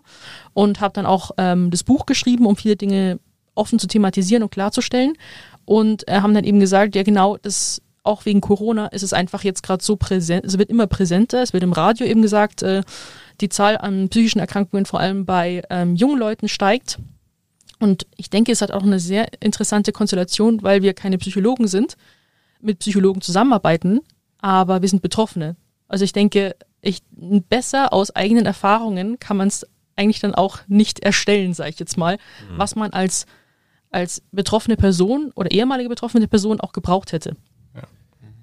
[0.54, 3.19] Und habe dann auch ähm, das Buch geschrieben, um viele Dinge
[3.55, 5.13] offen zu thematisieren und klarzustellen.
[5.65, 9.43] Und äh, haben dann eben gesagt, ja genau, das auch wegen Corona ist es einfach
[9.43, 12.83] jetzt gerade so präsent, es wird immer präsenter, es wird im Radio eben gesagt, äh,
[13.41, 16.99] die Zahl an psychischen Erkrankungen vor allem bei ähm, jungen Leuten steigt.
[17.79, 21.97] Und ich denke, es hat auch eine sehr interessante Konstellation, weil wir keine Psychologen sind,
[22.61, 23.99] mit Psychologen zusammenarbeiten,
[24.39, 25.55] aber wir sind Betroffene.
[25.87, 27.01] Also ich denke, ich,
[27.49, 29.65] besser aus eigenen Erfahrungen kann man es
[29.95, 32.57] eigentlich dann auch nicht erstellen, sage ich jetzt mal, mhm.
[32.57, 33.25] was man als
[33.95, 37.38] als betroffene Person oder ehemalige betroffene Person auch gebraucht hätte.
[37.73, 37.84] Ja.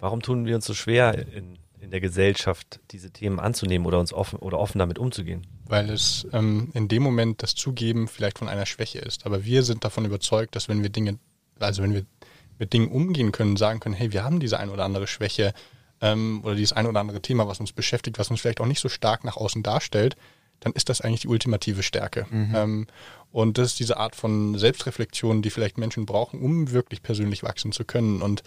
[0.00, 4.14] Warum tun wir uns so schwer in, in der Gesellschaft, diese Themen anzunehmen oder uns
[4.14, 5.46] offen oder offen damit umzugehen?
[5.66, 9.26] Weil es ähm, in dem Moment das Zugeben vielleicht von einer Schwäche ist.
[9.26, 11.18] Aber wir sind davon überzeugt, dass wenn wir Dinge,
[11.58, 12.06] also wenn wir
[12.58, 15.52] mit Dingen umgehen können, sagen können, hey, wir haben diese ein oder andere Schwäche
[16.00, 18.80] ähm, oder dieses ein oder andere Thema, was uns beschäftigt, was uns vielleicht auch nicht
[18.80, 20.16] so stark nach außen darstellt,
[20.62, 22.26] dann ist das eigentlich die ultimative Stärke.
[22.30, 22.54] Mhm.
[22.54, 22.86] Ähm,
[23.30, 27.72] und das ist diese Art von Selbstreflexion, die vielleicht Menschen brauchen, um wirklich persönlich wachsen
[27.72, 28.22] zu können.
[28.22, 28.42] Und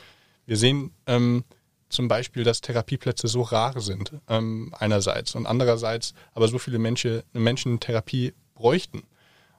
[0.46, 1.44] wir sehen ähm,
[1.90, 7.24] zum Beispiel, dass Therapieplätze so rar sind, ähm, einerseits, und andererseits aber so viele Menschen,
[7.34, 9.04] Menschen Therapie bräuchten.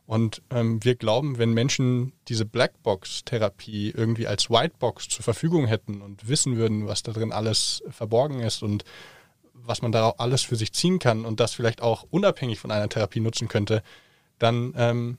[0.06, 6.28] Und ähm, wir glauben, wenn Menschen diese Blackbox-Therapie irgendwie als Whitebox zur Verfügung hätten und
[6.28, 8.84] wissen würden, was da drin alles verborgen ist und
[9.66, 12.88] was man da alles für sich ziehen kann und das vielleicht auch unabhängig von einer
[12.88, 13.82] Therapie nutzen könnte,
[14.38, 15.18] dann ähm,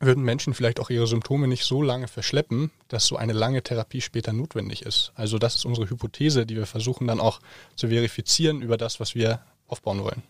[0.00, 4.00] würden Menschen vielleicht auch ihre Symptome nicht so lange verschleppen, dass so eine lange Therapie
[4.00, 5.12] später notwendig ist.
[5.14, 7.40] Also das ist unsere Hypothese, die wir versuchen dann auch
[7.76, 10.22] zu verifizieren über das, was wir aufbauen wollen.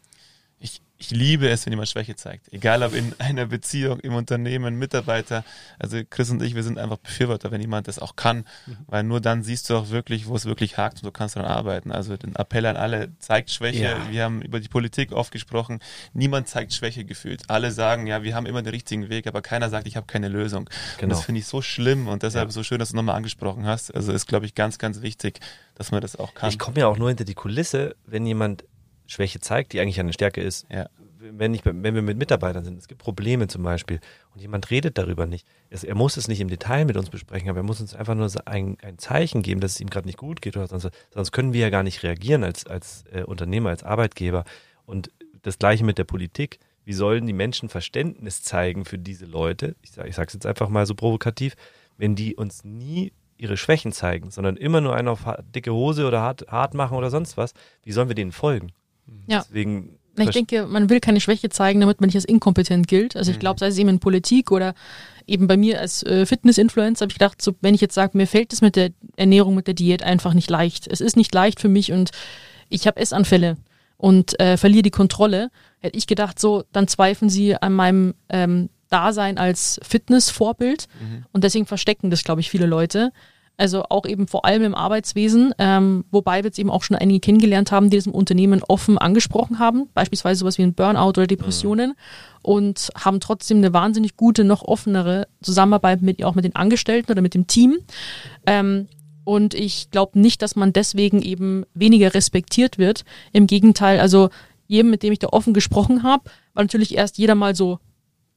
[0.58, 2.52] Ich, ich liebe es, wenn jemand Schwäche zeigt.
[2.52, 5.44] Egal ob in einer Beziehung, im Unternehmen, Mitarbeiter.
[5.78, 8.44] Also Chris und ich, wir sind einfach Befürworter, wenn jemand das auch kann.
[8.66, 8.76] Mhm.
[8.86, 11.40] Weil nur dann siehst du auch wirklich, wo es wirklich hakt und so kannst du
[11.40, 11.90] dann arbeiten.
[11.90, 13.84] Also den Appell an alle, zeigt Schwäche.
[13.84, 14.10] Ja.
[14.10, 15.80] Wir haben über die Politik oft gesprochen.
[16.12, 17.48] Niemand zeigt Schwäche gefühlt.
[17.48, 20.28] Alle sagen, ja, wir haben immer den richtigen Weg, aber keiner sagt, ich habe keine
[20.28, 20.68] Lösung.
[20.98, 21.04] Genau.
[21.04, 22.52] Und das finde ich so schlimm und deshalb ja.
[22.52, 23.94] so schön, dass du nochmal angesprochen hast.
[23.94, 25.40] Also ist, glaube ich, ganz, ganz wichtig,
[25.76, 26.50] dass man das auch kann.
[26.50, 28.64] Ich komme ja auch nur hinter die Kulisse, wenn jemand
[29.10, 30.66] Schwäche zeigt, die eigentlich eine Stärke ist.
[30.70, 30.88] Ja.
[31.18, 34.00] Wenn, ich, wenn wir mit Mitarbeitern sind, es gibt Probleme zum Beispiel
[34.34, 35.46] und jemand redet darüber nicht.
[35.68, 38.14] Es, er muss es nicht im Detail mit uns besprechen, aber er muss uns einfach
[38.14, 41.32] nur ein, ein Zeichen geben, dass es ihm gerade nicht gut geht oder sonst, sonst
[41.32, 44.44] können wir ja gar nicht reagieren als, als äh, Unternehmer, als Arbeitgeber.
[44.86, 45.10] Und
[45.42, 46.58] das gleiche mit der Politik.
[46.84, 49.76] Wie sollen die Menschen Verständnis zeigen für diese Leute?
[49.82, 51.54] Ich sage es jetzt einfach mal so provokativ,
[51.98, 55.20] wenn die uns nie ihre Schwächen zeigen, sondern immer nur einen auf
[55.54, 57.54] dicke Hose oder hart, hart machen oder sonst was.
[57.82, 58.72] Wie sollen wir denen folgen?
[59.26, 59.44] Ja.
[59.48, 63.16] Deswegen ich denke, man will keine Schwäche zeigen, damit man nicht als inkompetent gilt.
[63.16, 63.40] Also ich mhm.
[63.40, 64.74] glaube, sei es eben in Politik oder
[65.26, 68.26] eben bei mir als äh, Fitness-Influencer, habe ich gedacht, so, wenn ich jetzt sage, mir
[68.26, 70.86] fällt es mit der Ernährung, mit der Diät einfach nicht leicht.
[70.88, 72.10] Es ist nicht leicht für mich und
[72.68, 73.56] ich habe Essanfälle
[73.96, 75.50] und äh, verliere die Kontrolle.
[75.78, 81.24] Hätte ich gedacht, so, dann zweifeln sie an meinem ähm, Dasein als Fitness-Vorbild mhm.
[81.32, 83.12] und deswegen verstecken das, glaube ich, viele Leute.
[83.60, 87.20] Also auch eben vor allem im Arbeitswesen, ähm, wobei wir jetzt eben auch schon einige
[87.20, 91.26] kennengelernt haben, die das im Unternehmen offen angesprochen haben, beispielsweise sowas wie ein Burnout oder
[91.26, 91.94] Depressionen mhm.
[92.40, 97.20] und haben trotzdem eine wahnsinnig gute, noch offenere Zusammenarbeit mit auch mit den Angestellten oder
[97.20, 97.76] mit dem Team.
[98.46, 98.88] Ähm,
[99.24, 103.04] und ich glaube nicht, dass man deswegen eben weniger respektiert wird.
[103.30, 104.30] Im Gegenteil, also
[104.68, 107.78] jedem, mit dem ich da offen gesprochen habe, war natürlich erst jeder mal so,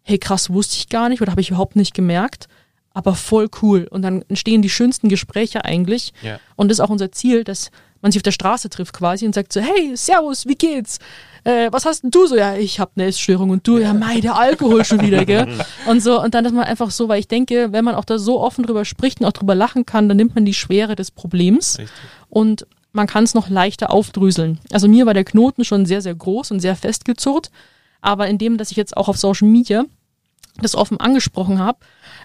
[0.02, 2.50] hey krass, wusste ich gar nicht oder habe ich überhaupt nicht gemerkt
[2.94, 3.88] aber voll cool.
[3.90, 6.14] Und dann entstehen die schönsten Gespräche eigentlich.
[6.22, 6.40] Ja.
[6.56, 9.34] Und das ist auch unser Ziel, dass man sich auf der Straße trifft quasi und
[9.34, 11.00] sagt so, hey, servus, wie geht's?
[11.46, 12.36] Äh, was hast denn du so?
[12.36, 15.48] Ja, ich habe eine Essstörung und du, ja, mei, der Alkohol schon wieder, gell?
[15.88, 18.18] Und so, und dann ist man einfach so, weil ich denke, wenn man auch da
[18.18, 21.12] so offen drüber spricht und auch drüber lachen kann, dann nimmt man die Schwere des
[21.12, 21.94] Problems Richtig.
[22.30, 24.60] und man kann es noch leichter aufdrüseln.
[24.72, 27.52] Also mir war der Knoten schon sehr, sehr groß und sehr festgezurrt,
[28.02, 29.84] Aber indem, dass ich jetzt auch auf Social Media
[30.62, 31.80] das offen angesprochen habe,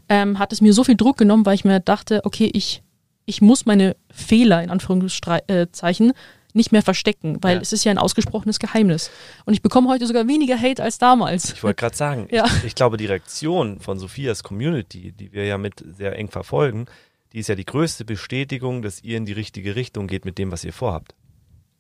[0.09, 2.83] ähm, hat es mir so viel Druck genommen, weil ich mir dachte, okay, ich,
[3.27, 6.13] ich muss meine Fehler in Anführungszeichen
[6.55, 7.61] nicht mehr verstecken, weil Ja.
[7.63, 9.11] es ist ja ein ausgesprochenes Geheimnis.
[9.45, 11.53] Und ich bekomme heute sogar weniger Hate als damals.
[11.53, 12.47] Ich wollte gerade sagen, Ja.
[12.47, 16.87] ich, ich glaube, die Reaktion von Sophias Community, die wir ja mit sehr eng verfolgen,
[17.35, 20.51] die ist ja die größte Bestätigung, dass ihr in die richtige Richtung geht mit dem,
[20.51, 21.15] was ihr vorhabt.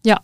[0.05, 0.21] Ja,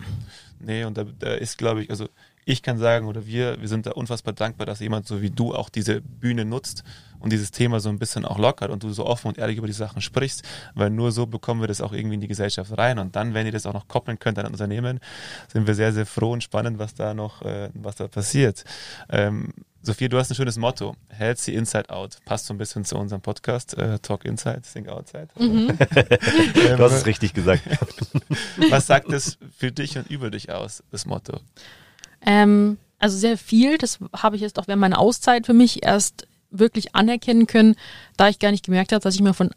[0.61, 2.09] Nee, und da, da ist, glaube ich, also
[2.45, 5.55] ich kann sagen, oder wir, wir sind da unfassbar dankbar, dass jemand so wie du
[5.55, 6.85] auch diese Bühne nutzt
[7.25, 9.67] und dieses Thema so ein bisschen auch lockert und du so offen und ehrlich über
[9.67, 10.43] die Sachen sprichst,
[10.75, 12.99] weil nur so bekommen wir das auch irgendwie in die Gesellschaft rein.
[12.99, 15.01] Und dann, wenn ihr das auch noch koppeln könnt an ein Unternehmen,
[15.51, 18.65] sind wir sehr, sehr froh und spannend, was da noch, äh, was da passiert.
[19.09, 20.97] Ähm, Sophie, du hast ein schönes Motto.
[21.09, 22.17] Healthy Inside Out.
[22.27, 23.77] Passt so ein bisschen zu unserem Podcast.
[23.77, 25.29] Äh, Talk Inside, Think Outside.
[25.39, 25.77] Mhm.
[25.77, 27.63] Du hast es richtig gesagt.
[28.71, 31.39] was sagt es für dich und über dich aus, das Motto?
[32.25, 33.79] Ähm, also sehr viel.
[33.79, 37.75] Das habe ich jetzt auch während meiner Auszeit für mich erst wirklich anerkennen können,
[38.17, 39.51] da ich gar nicht gemerkt habe, dass ich mir von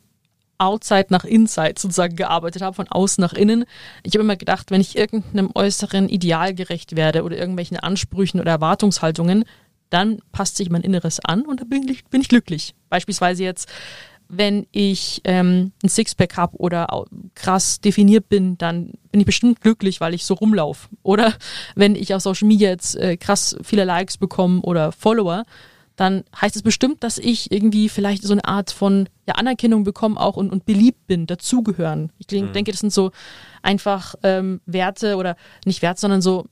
[0.57, 3.65] Outside nach Inside sozusagen gearbeitet habe, von außen nach innen.
[4.03, 8.51] Ich habe immer gedacht, wenn ich irgendeinem äußeren Ideal gerecht werde oder irgendwelchen Ansprüchen oder
[8.51, 9.45] Erwartungshaltungen,
[9.89, 12.73] dann passt sich mein Inneres an und dann bin ich, bin ich glücklich.
[12.89, 13.69] Beispielsweise jetzt,
[14.29, 20.01] wenn ich ähm, ein Sixpack habe oder krass definiert bin, dann bin ich bestimmt glücklich,
[20.01, 20.89] weil ich so rumlaufe.
[21.03, 21.33] Oder
[21.75, 25.43] wenn ich auf Social Media jetzt äh, krass viele Likes bekomme oder Follower,
[25.95, 30.19] dann heißt es bestimmt, dass ich irgendwie vielleicht so eine Art von ja, Anerkennung bekomme
[30.19, 32.11] auch und, und beliebt bin, dazugehören.
[32.19, 33.11] Ich denk, denke, das sind so
[33.63, 35.35] einfach ähm, Werte oder
[35.65, 36.45] nicht Werte, sondern so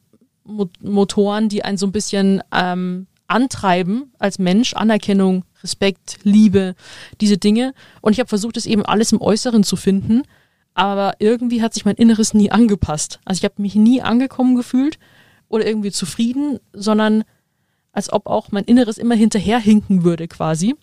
[0.43, 6.75] Mo Motoren, die einen so ein bisschen ähm, antreiben als Mensch, Anerkennung, Respekt, Liebe,
[7.19, 7.73] diese Dinge.
[8.01, 10.23] Und ich habe versucht, das eben alles im Äußeren zu finden,
[10.75, 13.19] aber irgendwie hat sich mein Inneres nie angepasst.
[13.25, 14.99] Also ich habe mich nie angekommen gefühlt
[15.49, 17.23] oder irgendwie zufrieden, sondern
[17.91, 20.75] als ob auch mein Inneres immer hinterherhinken würde quasi.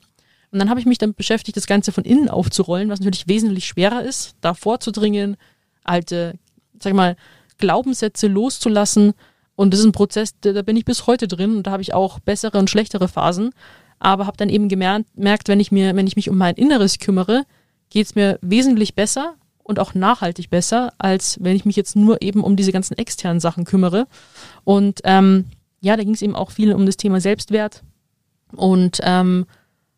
[0.51, 3.67] Und dann habe ich mich damit beschäftigt, das Ganze von innen aufzurollen, was natürlich wesentlich
[3.67, 5.37] schwerer ist, da vorzudringen,
[5.85, 6.39] alte,
[6.79, 7.17] sag ich mal,
[7.59, 9.15] Glaubenssätze loszulassen.
[9.57, 11.95] Und das ist ein Prozess, da bin ich bis heute drin und da habe ich
[11.95, 13.51] auch bessere und schlechtere Phasen.
[14.03, 16.99] Aber habe dann eben gemerkt, merkt, wenn ich mir, wenn ich mich um mein Inneres
[16.99, 17.45] kümmere,
[17.89, 22.21] geht es mir wesentlich besser und auch nachhaltig besser, als wenn ich mich jetzt nur
[22.21, 24.09] eben um diese ganzen externen Sachen kümmere.
[24.65, 25.45] Und ähm,
[25.81, 27.85] ja, da ging es eben auch viel um das Thema Selbstwert
[28.57, 29.47] und ähm,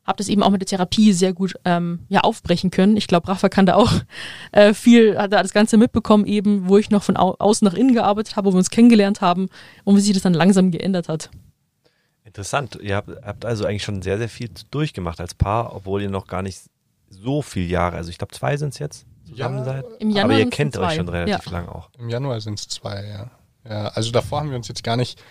[0.06, 2.98] habe das eben auch mit der Therapie sehr gut ähm, ja aufbrechen können.
[2.98, 3.90] Ich glaube, Rafa kann da auch
[4.52, 7.72] äh, viel, hat da das Ganze mitbekommen, eben, wo ich noch von au außen nach
[7.72, 9.48] innen gearbeitet habe, wo wir uns kennengelernt haben
[9.84, 11.30] und wie sich das dann langsam geändert hat.
[12.34, 12.76] Interessant.
[12.82, 16.26] Ihr habt, habt also eigentlich schon sehr, sehr viel durchgemacht als Paar, obwohl ihr noch
[16.26, 16.62] gar nicht
[17.08, 19.84] so viele Jahre, also ich glaube zwei sind es jetzt, zusammen Ja, seid.
[20.00, 21.52] Im Januar Aber ihr kennt euch schon relativ Ja.
[21.52, 21.90] lang auch.
[21.96, 23.30] Im Januar sind es zwei, ja.
[23.70, 23.86] ja.
[23.90, 25.22] Also davor haben wir uns jetzt gar nicht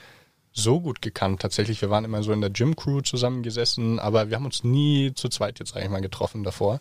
[0.54, 1.42] so gut gekannt.
[1.42, 5.28] Tatsächlich, wir waren immer so in der Gym-Crew zusammengesessen, aber wir haben uns nie zu
[5.28, 6.80] zweit jetzt eigentlich mal getroffen davor.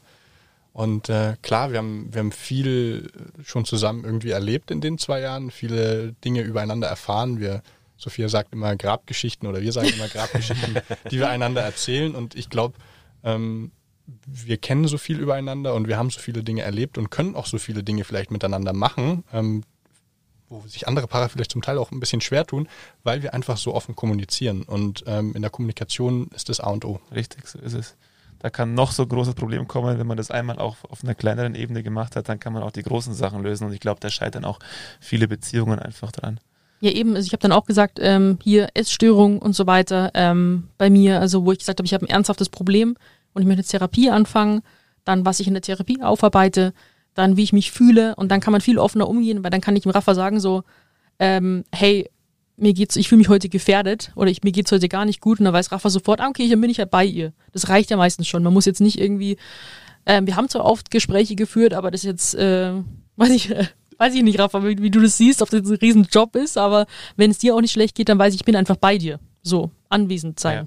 [0.73, 3.11] Und äh, klar, wir haben, wir haben viel
[3.45, 7.41] schon zusammen irgendwie erlebt in den zwei Jahren, viele Dinge übereinander erfahren.
[7.41, 7.63] Wir,
[8.03, 10.75] Sophia sagt immer Grabgeschichten oder wir sagen immer Grabgeschichten,
[11.11, 12.15] die wir einander erzählen.
[12.15, 12.75] Und ich glaube,
[13.23, 13.71] ähm,
[14.27, 17.47] wir kennen so viel übereinander und wir haben so viele Dinge erlebt und können auch
[17.47, 19.63] so viele Dinge vielleicht miteinander machen, ähm,
[20.49, 22.69] wo sich andere Paare vielleicht zum Teil auch ein bisschen schwer tun,
[23.05, 24.65] weil wir einfach so offen kommunizieren.
[24.65, 27.01] Und ähm, in der Kommunikation ist das A und O.
[27.15, 27.97] Richtig, so ist es.
[28.41, 31.15] Da kann noch so ein großes Problem kommen, wenn man das einmal auch auf einer
[31.15, 33.69] kleineren Ebene gemacht hat, dann kann man auch die großen Sachen lösen.
[33.69, 34.59] Und ich glaube, da scheitern auch
[34.99, 36.41] viele Beziehungen einfach dran.
[36.83, 40.65] Ja, eben, also ich habe dann auch gesagt, ähm, hier Essstörung und so weiter ähm,
[40.79, 42.97] bei mir, also wo ich gesagt habe, ich habe ein ernsthaftes Problem
[43.35, 44.63] und ich möchte eine Therapie anfangen,
[45.05, 46.75] dann was ich in der Therapie aufarbeite,
[47.15, 49.77] dann wie ich mich fühle und dann kann man viel offener umgehen, weil dann kann
[49.77, 50.65] ich dem Rafa sagen so,
[51.21, 52.11] ähm, hey,
[52.57, 55.39] mir geht's, ich fühle mich heute gefährdet oder ich, mir geht's heute gar nicht gut
[55.39, 57.33] und dann weiß Rafa sofort, ah, okay, dann bin ich ja bei ihr.
[57.53, 58.43] Das reicht ja meistens schon.
[58.43, 59.37] Man muss jetzt nicht irgendwie,
[60.05, 62.73] ähm, wir haben zwar oft Gespräche geführt, aber das jetzt, äh,
[63.17, 63.67] weiß ich, äh,
[64.03, 66.87] weiß ich nicht, Rafa, wie, wie du das siehst, ob das ein Riesenjob ist, aber
[67.17, 69.21] wenn es dir auch nicht schlecht geht, dann weiß ich, ich bin einfach bei dir.
[69.43, 70.67] So, anwesend sein.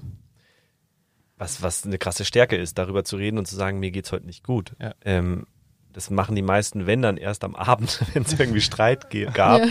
[1.38, 4.24] Was, was eine krasse Stärke ist, darüber zu reden und zu sagen, mir geht's heute
[4.26, 4.72] nicht gut.
[4.80, 4.94] Ja.
[5.04, 5.46] Ähm,
[5.92, 9.62] das machen die meisten, wenn dann erst am Abend, wenn es irgendwie Streit gab.
[9.62, 9.68] Ja.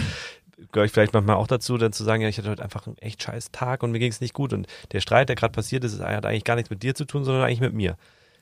[0.71, 2.97] Gehöre ich vielleicht manchmal auch dazu, dann zu sagen, ja, ich hatte heute einfach einen
[2.99, 4.54] echt scheiß Tag und mir ging es nicht gut.
[4.54, 7.25] Und der Streit, der gerade passiert ist, hat eigentlich gar nichts mit dir zu tun,
[7.25, 7.97] sondern eigentlich mit mir.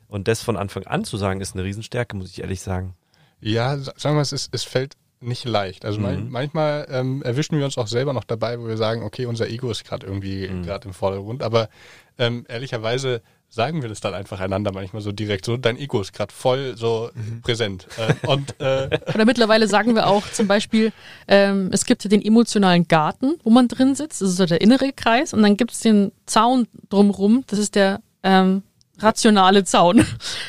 [0.08, 2.94] Und das von Anfang an zu sagen, ist eine Riesenstärke, muss ich ehrlich sagen.
[3.40, 5.86] Ja, sa- sagen wir es, ist, es fällt nicht leicht.
[5.86, 6.32] Also man, Mhm.
[6.32, 9.72] manchmal ähm, erwischen wir uns auch selber noch dabei, wo wir sagen, okay, unser Ego
[9.72, 10.64] ist gerade irgendwie Mhm.
[10.64, 11.44] gerade im Vordergrund.
[11.44, 11.70] Aber
[12.18, 15.46] ähm, ehrlicherweise sagen wir das dann einfach einander manchmal so direkt.
[15.46, 17.12] So, dein Ego ist gerade voll so
[17.44, 17.88] präsent.
[17.98, 20.92] Äh, und äh, Oder mittlerweile sagen wir auch zum Beispiel,
[21.28, 24.62] ähm, es gibt ja den emotionalen Garten, wo man drin sitzt, das ist so der
[24.62, 28.64] innere Kreis, und dann gibt es den Zaun drumrum, das ist der ähm,
[29.00, 30.06] rationale Zaun.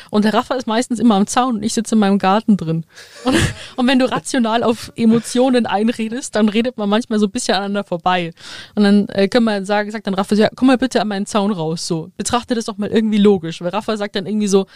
[0.09, 2.85] Und der Rafa ist meistens immer am Zaun und ich sitze in meinem Garten drin.
[3.23, 3.35] Und,
[3.75, 7.83] und wenn du rational auf Emotionen einredest, dann redet man manchmal so ein bisschen aneinander
[7.83, 8.33] vorbei.
[8.75, 11.25] Und dann äh, können wir sagen, sagt dann Rafa, ja, komm mal bitte an meinen
[11.25, 12.11] Zaun raus, so.
[12.17, 13.61] Betrachte das doch mal irgendwie logisch.
[13.61, 14.67] Weil Rafa sagt dann irgendwie so,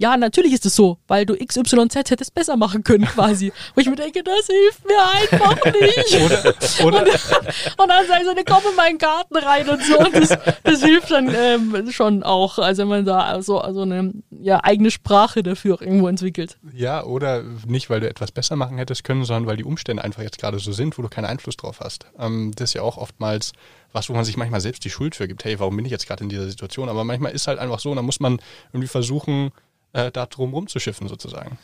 [0.00, 3.52] ja, natürlich ist es so, weil du XYZ hättest besser machen können, quasi.
[3.74, 6.82] Wo ich mir denke, das hilft mir einfach nicht.
[6.82, 9.98] oder, oder, Und dann sage ich so, ne, komm in meinen Garten rein und so.
[9.98, 10.30] Und das,
[10.64, 14.90] das hilft dann ähm, schon auch, also wenn man da so also eine ja, eigene
[14.90, 16.56] Sprache dafür auch irgendwo entwickelt.
[16.72, 20.22] ja, oder nicht, weil du etwas besser machen hättest können, sondern weil die Umstände einfach
[20.22, 22.06] jetzt gerade so sind, wo du keinen Einfluss drauf hast.
[22.18, 23.52] Ähm, das ist ja auch oftmals
[23.92, 25.44] was, wo man sich manchmal selbst die Schuld für gibt.
[25.44, 26.88] Hey, warum bin ich jetzt gerade in dieser Situation?
[26.88, 28.40] Aber manchmal ist halt einfach so, und da muss man
[28.72, 29.50] irgendwie versuchen,
[29.92, 31.58] äh, da drum rumzuschiffen sozusagen.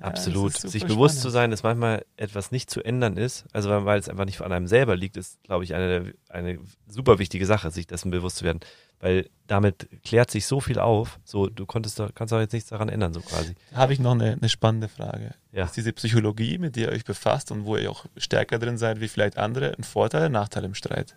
[0.00, 0.54] Absolut.
[0.54, 1.22] das ist Sich bewusst spannend.
[1.22, 4.40] zu sein, dass manchmal etwas nicht zu ändern ist, also weil, weil es einfach nicht
[4.40, 8.38] an einem selber liegt, ist, glaube ich, eine, eine super wichtige Sache, sich dessen bewusst
[8.38, 8.60] zu werden.
[8.98, 11.18] Weil damit klärt sich so viel auf.
[11.24, 13.54] So, du konntest da, kannst auch jetzt nichts daran ändern, so quasi.
[13.70, 15.34] Da habe ich noch eine, eine spannende Frage.
[15.52, 15.64] Ja.
[15.64, 19.00] Ist diese Psychologie, mit der ihr euch befasst und wo ihr auch stärker drin seid
[19.00, 21.16] wie vielleicht andere, ein Vorteil oder ein Nachteil im Streit?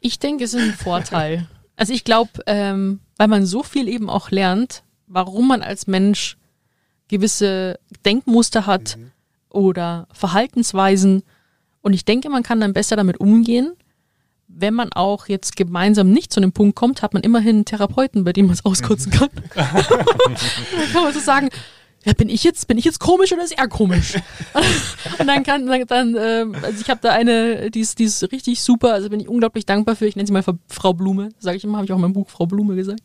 [0.00, 1.46] Ich denke, es ist ein Vorteil.
[1.76, 6.36] Also ich glaube, ähm, weil man so viel eben auch lernt, warum man als Mensch
[7.08, 8.98] gewisse Denkmuster hat
[9.50, 11.22] oder Verhaltensweisen.
[11.80, 13.72] Und ich denke, man kann dann besser damit umgehen.
[14.46, 18.24] Wenn man auch jetzt gemeinsam nicht zu einem Punkt kommt, hat man immerhin einen Therapeuten,
[18.24, 19.30] bei dem man es auskotzen kann.
[19.54, 21.48] kann man so sagen,
[22.08, 24.14] ja, bin ich jetzt, bin ich jetzt komisch oder ist er komisch?
[25.18, 28.32] Und dann kann, dann, dann ähm, also ich habe da eine, die ist, die ist
[28.32, 30.06] richtig super, also bin ich unglaublich dankbar für.
[30.06, 32.30] Ich nenne sie mal Frau Blume, sage ich immer, habe ich auch in meinem Buch
[32.30, 33.00] Frau Blume gesagt.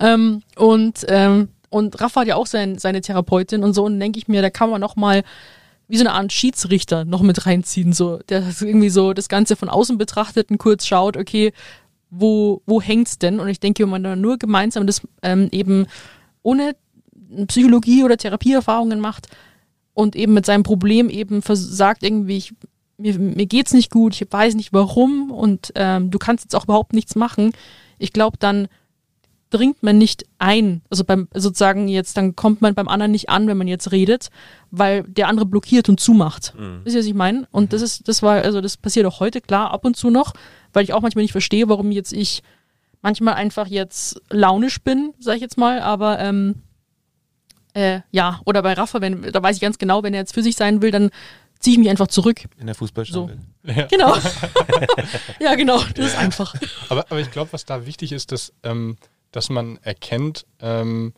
[0.00, 4.18] Ähm, und ähm, und Rafa hat ja auch sein, seine Therapeutin und so, und denke
[4.18, 5.22] ich mir, da kann man noch mal
[5.88, 9.70] wie so eine Art Schiedsrichter noch mit reinziehen, so der irgendwie so das Ganze von
[9.70, 11.54] außen betrachtet und kurz schaut, okay,
[12.10, 13.40] wo wo hängt's denn?
[13.40, 15.86] Und ich denke, wenn man da nur gemeinsam das ähm, eben
[16.42, 16.76] ohne
[17.48, 19.28] Psychologie oder Therapieerfahrungen macht
[19.94, 22.54] und eben mit seinem Problem eben vers- sagt irgendwie, ich,
[22.98, 26.64] mir, mir geht's nicht gut, ich weiß nicht warum und ähm, du kannst jetzt auch
[26.64, 27.52] überhaupt nichts machen.
[27.98, 28.68] Ich glaube, dann
[29.50, 33.46] dringt man nicht ein, also beim sozusagen jetzt, dann kommt man beim anderen nicht an,
[33.48, 34.30] wenn man jetzt redet,
[34.70, 36.54] weil der andere blockiert und zumacht.
[36.84, 37.46] Wisst ihr, was ich meine?
[37.50, 40.32] Und das ist, das war, also das passiert auch heute, klar, ab und zu noch,
[40.72, 42.42] weil ich auch manchmal nicht verstehe, warum jetzt ich
[43.02, 46.54] manchmal einfach jetzt launisch bin, sag ich jetzt mal, aber ähm,
[47.74, 50.42] äh, ja, oder bei Rafa, wenn, da weiß ich ganz genau, wenn er jetzt für
[50.42, 51.10] sich sein will, dann
[51.58, 52.42] ziehe ich mich einfach zurück.
[52.58, 53.38] In der Fußballstaffel.
[53.64, 53.86] Ja.
[53.86, 54.16] Genau.
[55.40, 56.52] ja, genau, das ist einfach.
[56.88, 58.96] Aber, aber ich glaube, was da wichtig ist, dass, ähm,
[59.30, 61.12] dass man erkennt, ähm,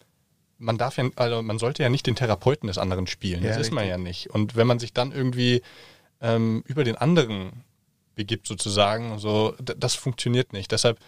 [0.59, 3.43] man darf ja, also man sollte ja nicht den Therapeuten des anderen spielen.
[3.43, 4.29] Ja, das ist man ja nicht.
[4.29, 5.62] Und wenn man sich dann irgendwie
[6.21, 7.64] ähm, über den anderen
[8.14, 10.71] begibt, sozusagen, so, das funktioniert nicht.
[10.71, 10.99] Deshalb,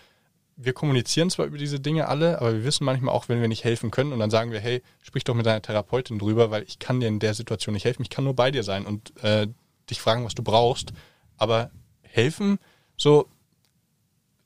[0.57, 3.65] wir kommunizieren zwar über diese Dinge alle, aber wir wissen manchmal auch, wenn wir nicht
[3.65, 6.79] helfen können und dann sagen wir, hey, sprich doch mit deiner Therapeutin drüber, weil ich
[6.79, 8.03] kann dir in der Situation nicht helfen.
[8.03, 9.49] Ich kann nur bei dir sein und äh,
[9.91, 10.93] dich fragen, was du brauchst.
[11.37, 11.71] Aber
[12.03, 12.59] helfen,
[12.97, 13.29] so,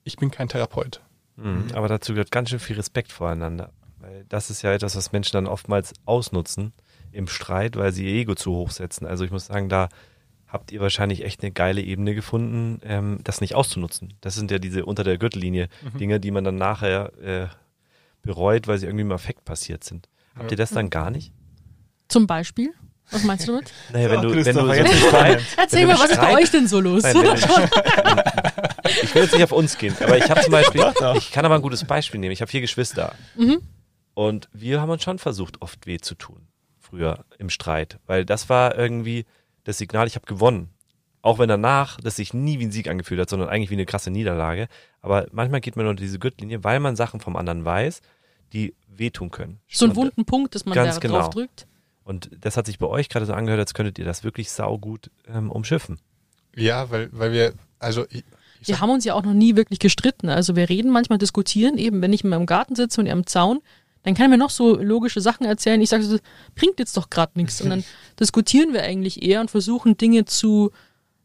[0.02, 1.00] ich bin kein Therapeut.
[1.36, 1.68] Mhm.
[1.74, 3.72] Aber dazu gehört ganz schön viel Respekt voreinander.
[3.98, 6.72] Weil das ist ja etwas, was Menschen dann oftmals ausnutzen
[7.12, 9.06] im Streit, weil sie ihr Ego zu hoch setzen.
[9.06, 9.88] Also ich muss sagen, da
[10.50, 14.14] habt ihr wahrscheinlich echt eine geile Ebene gefunden, ähm, das nicht auszunutzen.
[14.20, 17.46] Das sind ja diese unter der Gürtellinie Dinge, die man dann nachher äh,
[18.22, 20.08] bereut, weil sie irgendwie im Affekt passiert sind.
[20.36, 21.32] Habt ihr das dann gar nicht?
[22.08, 22.72] Zum Beispiel?
[23.12, 23.72] Was meinst du damit?
[23.92, 26.68] Naja, wenn du, wenn du jetzt Streit, Erzähl du mal, was ist bei euch denn
[26.68, 27.02] so los?
[27.02, 27.34] Nein, wenn du-
[29.02, 30.84] ich will jetzt nicht auf uns gehen, aber ich habe zum Beispiel,
[31.16, 32.32] ich kann aber ein gutes Beispiel nehmen.
[32.32, 33.14] Ich habe vier Geschwister.
[33.36, 33.60] Mhm.
[34.14, 36.46] Und wir haben uns schon versucht, oft weh zu tun.
[36.78, 37.98] Früher im Streit.
[38.06, 39.24] Weil das war irgendwie
[39.64, 40.70] das Signal, ich habe gewonnen.
[41.22, 43.84] Auch wenn danach das sich nie wie ein Sieg angefühlt hat, sondern eigentlich wie eine
[43.86, 44.68] krasse Niederlage.
[45.02, 48.00] Aber manchmal geht man unter diese Gürtellinie, weil man Sachen vom anderen weiß,
[48.54, 49.60] die wehtun können.
[49.68, 51.18] so ein Und- wunden Punkt, dass man Ganz da genau.
[51.18, 51.66] drauf drückt.
[52.04, 55.10] Und das hat sich bei euch gerade so angehört, als könntet ihr das wirklich saugut
[55.28, 56.00] ähm, umschiffen.
[56.56, 58.24] Ja, weil, weil wir, also ich,
[58.60, 60.28] ich Wir haben uns ja auch noch nie wirklich gestritten.
[60.30, 63.26] Also wir reden manchmal, diskutieren eben, wenn ich in meinem Garten sitze und er am
[63.26, 63.60] Zaun,
[64.02, 65.80] dann kann er mir noch so logische Sachen erzählen.
[65.80, 66.18] Ich sage so,
[66.54, 67.60] bringt jetzt doch gerade nichts.
[67.60, 67.84] Und dann
[68.20, 70.70] diskutieren wir eigentlich eher und versuchen Dinge zu,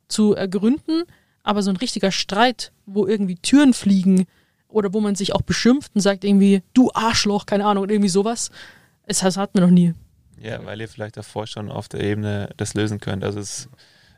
[0.07, 1.03] zu ergründen.
[1.43, 4.26] Aber so ein richtiger Streit, wo irgendwie Türen fliegen
[4.67, 8.09] oder wo man sich auch beschimpft und sagt irgendwie, du Arschloch, keine Ahnung, oder irgendwie
[8.09, 8.51] sowas,
[9.05, 9.93] es, das hatten wir noch nie.
[10.41, 13.23] Ja, weil ihr vielleicht davor schon auf der Ebene das lösen könnt.
[13.23, 13.69] Also es ist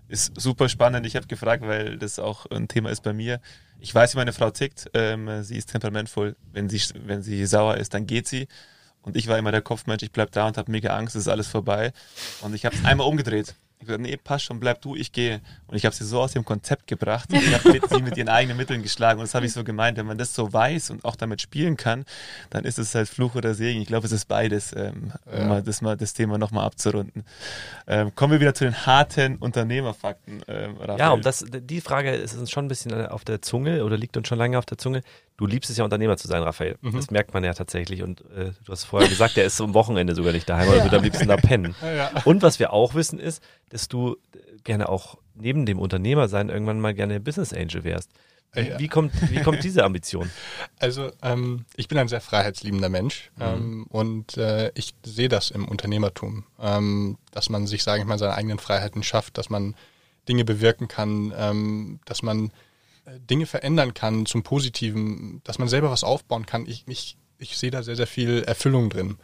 [0.10, 1.06] super spannend.
[1.06, 3.40] Ich habe gefragt, weil das auch ein Thema ist bei mir.
[3.80, 4.90] Ich weiß, wie meine Frau tickt.
[4.94, 6.36] Ähm, sie ist temperamentvoll.
[6.52, 8.48] Wenn sie, wenn sie sauer ist, dann geht sie.
[9.02, 10.04] Und ich war immer der Kopfmensch.
[10.04, 11.94] Ich bleib da und habe mega Angst, es ist alles vorbei.
[12.42, 13.56] Und ich habe es einmal umgedreht.
[13.80, 15.40] Ich gesagt, nee, passt schon, bleib du, ich gehe.
[15.68, 17.30] Und ich habe sie so aus dem Konzept gebracht.
[17.32, 19.20] Ich habe sie mit ihren eigenen Mitteln geschlagen.
[19.20, 21.78] Und das habe ich so gemeint, wenn man das so weiß und auch damit spielen
[21.78, 22.06] kann,
[22.50, 23.80] dann ist es halt Fluch oder Segen.
[23.80, 25.42] Ich glaube, es ist beides, ähm, ja.
[25.42, 27.24] um mal das, mal, das Thema nochmal abzurunden.
[27.86, 30.42] Ähm, kommen wir wieder zu den harten Unternehmerfakten.
[30.48, 33.96] Ähm, ja, und das, die Frage ist uns schon ein bisschen auf der Zunge oder
[33.96, 35.04] liegt uns schon lange auf der Zunge.
[35.38, 36.78] Du liebst es ja, Unternehmer zu sein, Raphael.
[36.82, 36.94] Mhm.
[36.94, 38.02] Das merkt man ja tatsächlich.
[38.02, 40.84] Und äh, du hast vorher gesagt, der ist am Wochenende sogar nicht daheim, oder ja.
[40.84, 41.76] würde am liebsten da pennen.
[41.82, 42.12] Ja.
[42.26, 44.18] Und was wir auch wissen ist, dass du
[44.64, 48.10] gerne auch neben dem Unternehmer sein irgendwann mal gerne Business Angel wärst.
[48.54, 48.80] Wie, ja.
[48.80, 50.30] wie, kommt, wie kommt diese Ambition?
[50.80, 53.44] Also ähm, ich bin ein sehr freiheitsliebender Mensch mhm.
[53.44, 58.20] ähm, und äh, ich sehe das im Unternehmertum, ähm, dass man sich, sage ich mal,
[58.20, 59.76] seine eigenen Freiheiten schafft, dass man
[60.30, 62.52] Dinge bewirken kann, ähm, dass man
[63.30, 66.66] Dinge verändern kann zum Positiven, dass man selber was aufbauen kann.
[66.66, 69.18] Ich, ich, ich sehe da sehr, sehr viel Erfüllung drin.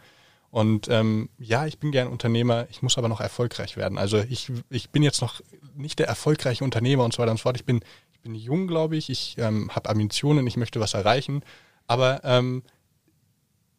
[0.50, 3.98] Und ähm, ja, ich bin gern Unternehmer, ich muss aber noch erfolgreich werden.
[3.98, 5.40] Also ich, ich bin jetzt noch
[5.74, 7.56] nicht der erfolgreiche Unternehmer und so weiter und so fort.
[7.56, 7.80] Ich bin,
[8.12, 11.42] ich bin jung, glaube ich, ich ähm, habe Ambitionen, ich möchte was erreichen,
[11.86, 12.62] aber ähm,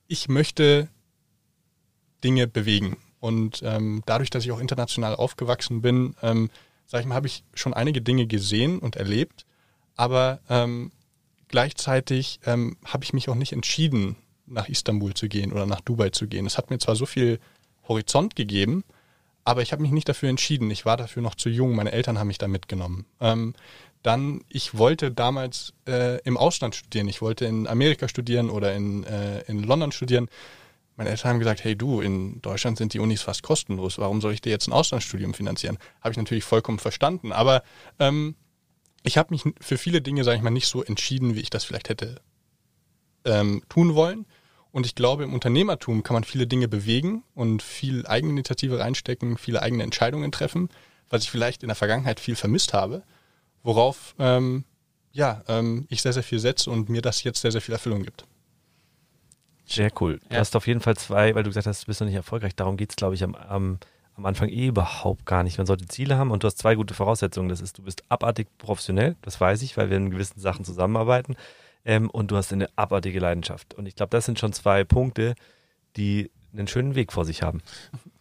[0.08, 0.90] ich möchte
[2.24, 2.98] Dinge bewegen.
[3.22, 6.50] Und ähm, dadurch, dass ich auch international aufgewachsen bin, ähm,
[6.86, 9.45] sage ich mal, habe ich schon einige Dinge gesehen und erlebt,
[9.96, 10.92] aber ähm,
[11.48, 14.16] gleichzeitig ähm, habe ich mich auch nicht entschieden,
[14.48, 16.46] nach Istanbul zu gehen oder nach Dubai zu gehen.
[16.46, 17.40] Es hat mir zwar so viel
[17.88, 18.84] Horizont gegeben,
[19.44, 20.70] aber ich habe mich nicht dafür entschieden.
[20.72, 21.76] Ich war dafür noch zu jung.
[21.76, 23.06] Meine Eltern haben mich da mitgenommen.
[23.20, 23.54] Ähm,
[24.02, 27.08] dann, ich wollte damals äh, im Ausland studieren.
[27.08, 30.30] Ich wollte in Amerika studieren oder in, äh, in London studieren.
[30.96, 33.98] Meine Eltern haben gesagt, hey du, in Deutschland sind die Unis fast kostenlos.
[33.98, 35.78] Warum soll ich dir jetzt ein Auslandsstudium finanzieren?
[36.02, 37.32] Habe ich natürlich vollkommen verstanden.
[37.32, 37.64] Aber
[38.00, 38.36] ähm,
[39.06, 41.64] ich habe mich für viele Dinge, sage ich mal, nicht so entschieden, wie ich das
[41.64, 42.22] vielleicht hätte
[43.24, 44.26] ähm, tun wollen.
[44.72, 49.62] Und ich glaube, im Unternehmertum kann man viele Dinge bewegen und viel Eigeninitiative reinstecken, viele
[49.62, 50.70] eigene Entscheidungen treffen,
[51.10, 53.04] was ich vielleicht in der Vergangenheit viel vermisst habe,
[53.64, 54.66] worauf ähm,
[55.14, 58.04] ja, ähm, ich sehr, sehr viel setze und mir das jetzt sehr, sehr viel Erfüllung
[58.04, 58.26] gibt.
[59.66, 60.20] Sehr cool.
[60.28, 60.42] Du ja.
[60.42, 62.56] hast auf jeden Fall zwei, weil du gesagt hast, du bist noch nicht erfolgreich.
[62.56, 63.80] Darum geht es, glaube ich, am, am,
[64.16, 65.58] am Anfang eh überhaupt gar nicht.
[65.58, 67.50] Man sollte Ziele haben und du hast zwei gute Voraussetzungen.
[67.50, 71.36] Das ist, du bist abartig professionell, das weiß ich, weil wir in gewissen Sachen zusammenarbeiten
[71.84, 73.74] ähm, und du hast eine abartige Leidenschaft.
[73.74, 75.36] Und ich glaube, das sind schon zwei Punkte,
[75.98, 77.62] die einen schönen Weg vor sich haben.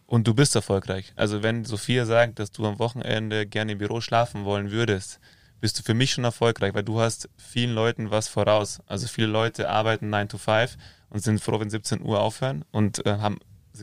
[0.07, 1.13] Und du bist erfolgreich.
[1.15, 5.19] Also wenn Sophia sagt, dass du am Wochenende gerne im Büro schlafen wollen würdest,
[5.61, 8.81] bist du für mich schon erfolgreich, weil du hast vielen Leuten was voraus.
[8.85, 10.77] Also viele Leute arbeiten 9 to 5
[11.09, 13.39] und sind froh, wenn 17 Uhr aufhören und äh, haben,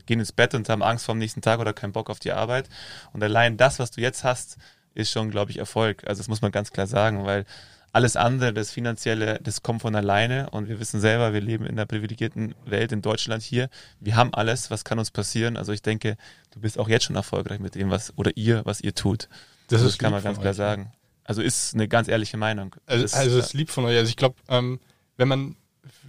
[0.07, 2.33] gehen ins Bett und haben Angst vor dem nächsten Tag oder keinen Bock auf die
[2.33, 2.69] Arbeit.
[3.13, 4.57] Und allein das, was du jetzt hast,
[4.95, 6.05] ist schon, glaube ich, Erfolg.
[6.07, 7.47] Also das muss man ganz klar sagen, weil
[7.93, 11.73] alles andere, das Finanzielle, das kommt von alleine und wir wissen selber, wir leben in
[11.73, 13.69] einer privilegierten Welt in Deutschland hier.
[14.01, 15.59] Wir haben alles, was kann uns passieren?
[15.59, 16.17] Also ich denke,
[16.53, 19.29] du bist auch jetzt schon erfolgreich mit dem, was, oder ihr, was ihr tut.
[19.69, 20.93] Das, das kann man ganz klar sagen.
[21.25, 22.75] Also ist eine ganz ehrliche Meinung.
[22.87, 23.97] Also, das, also ist lieb von euch.
[23.97, 24.81] Also ich glaube, ähm,
[25.19, 25.57] wenn man,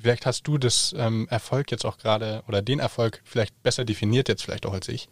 [0.03, 4.27] vielleicht hast du das ähm, Erfolg jetzt auch gerade oder den Erfolg vielleicht besser definiert
[4.27, 5.09] jetzt vielleicht auch als ich.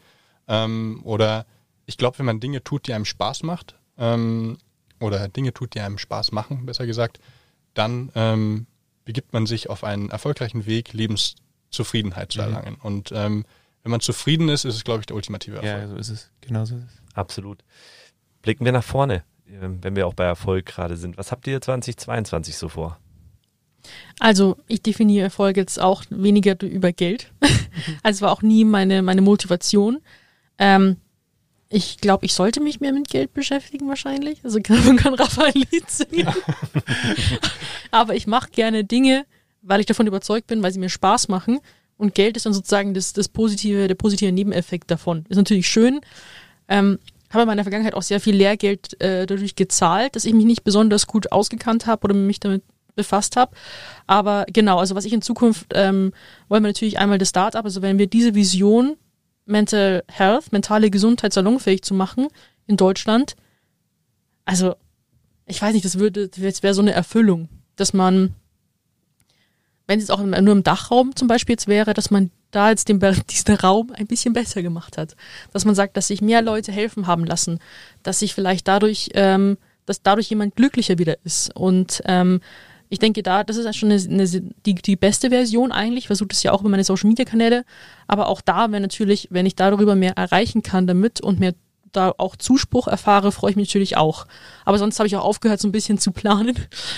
[0.48, 1.46] Ähm, oder
[1.86, 4.58] ich glaube, wenn man Dinge tut, die einem Spaß macht, ähm,
[5.00, 7.20] oder Dinge tut, die einem Spaß machen, besser gesagt,
[7.74, 8.68] dann ähm,
[9.06, 12.46] begibt man sich auf einen erfolgreichen Weg, Lebenszufriedenheit zu mhm.
[12.46, 12.74] erlangen.
[12.76, 12.82] Mhm.
[12.82, 13.46] Und ähm,
[13.84, 15.82] wenn man zufrieden ist, ist es, glaube ich, der ultimative Erfolg.
[15.82, 16.32] Ja, so ist es.
[16.42, 17.16] Genau so ist es.
[17.16, 17.64] Absolut.
[18.42, 21.18] Blicken wir nach vorne, ähm, wenn wir auch bei Erfolg gerade sind.
[21.18, 23.00] Was habt ihr 2022 so vor?
[24.20, 27.32] Also ich definiere Erfolg jetzt auch weniger über Geld.
[28.04, 30.00] also es war auch nie meine, meine Motivation.
[30.58, 30.98] Ähm,
[31.70, 34.44] ich glaube, ich sollte mich mehr mit Geld beschäftigen wahrscheinlich.
[34.44, 36.28] Also man kann Raphael Lied singen.
[37.92, 39.26] Aber ich mache gerne Dinge,
[39.62, 41.60] weil ich davon überzeugt bin, weil sie mir Spaß machen.
[41.98, 45.26] Und Geld ist dann sozusagen das, das positive, der positive Nebeneffekt davon.
[45.30, 46.02] Ist natürlich schön.
[46.68, 47.00] Ähm,
[47.32, 50.64] habe in meiner Vergangenheit auch sehr viel Lehrgeld äh, dadurch gezahlt, dass ich mich nicht
[50.64, 52.64] besonders gut ausgekannt habe oder mich damit
[52.96, 53.56] befasst habe.
[54.08, 56.14] Aber genau, also was ich in Zukunft ähm,
[56.48, 58.98] wollen wir natürlich einmal das Startup, also wenn wir diese Vision
[59.46, 62.28] Mental Health, mentale Gesundheit salonfähig zu machen
[62.68, 63.36] in Deutschland.
[64.46, 64.76] Also,
[65.46, 68.34] ich weiß nicht, das würde, das wäre so eine Erfüllung, dass man,
[69.88, 73.00] wenn es auch nur im Dachraum zum Beispiel jetzt wäre, dass man da jetzt den,
[73.30, 75.16] diesen Raum ein bisschen besser gemacht hat.
[75.54, 77.60] Dass man sagt, dass sich mehr Leute helfen haben lassen,
[78.04, 82.42] dass sich vielleicht dadurch, ähm, dass dadurch jemand glücklicher wieder ist und ähm,
[82.92, 86.04] ich denke, da, das ist schon eine, eine, die, die beste Version eigentlich.
[86.04, 87.64] Ich versuche das ja auch über meine Social Media Kanäle.
[88.06, 91.54] Aber auch da wäre natürlich, wenn ich darüber mehr erreichen kann damit und mehr
[91.94, 94.28] da auch Zuspruch erfahre, freue ich mich natürlich auch.
[94.66, 96.54] Aber sonst habe ich auch aufgehört, so ein bisschen zu planen.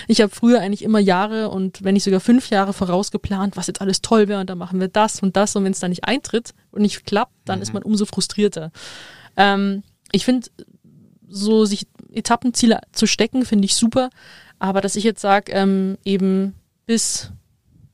[0.08, 3.80] Ich habe früher eigentlich immer Jahre und wenn nicht sogar fünf Jahre vorausgeplant, was jetzt
[3.80, 6.04] alles toll wäre und dann machen wir das und das und wenn es dann nicht
[6.04, 7.62] eintritt und nicht klappt, dann mhm.
[7.62, 8.72] ist man umso frustrierter.
[9.36, 10.48] Ähm, ich finde,
[11.28, 14.10] so sich Etappenziele zu stecken, finde ich super.
[14.64, 16.54] Aber dass ich jetzt sage, ähm, eben
[16.86, 17.30] bis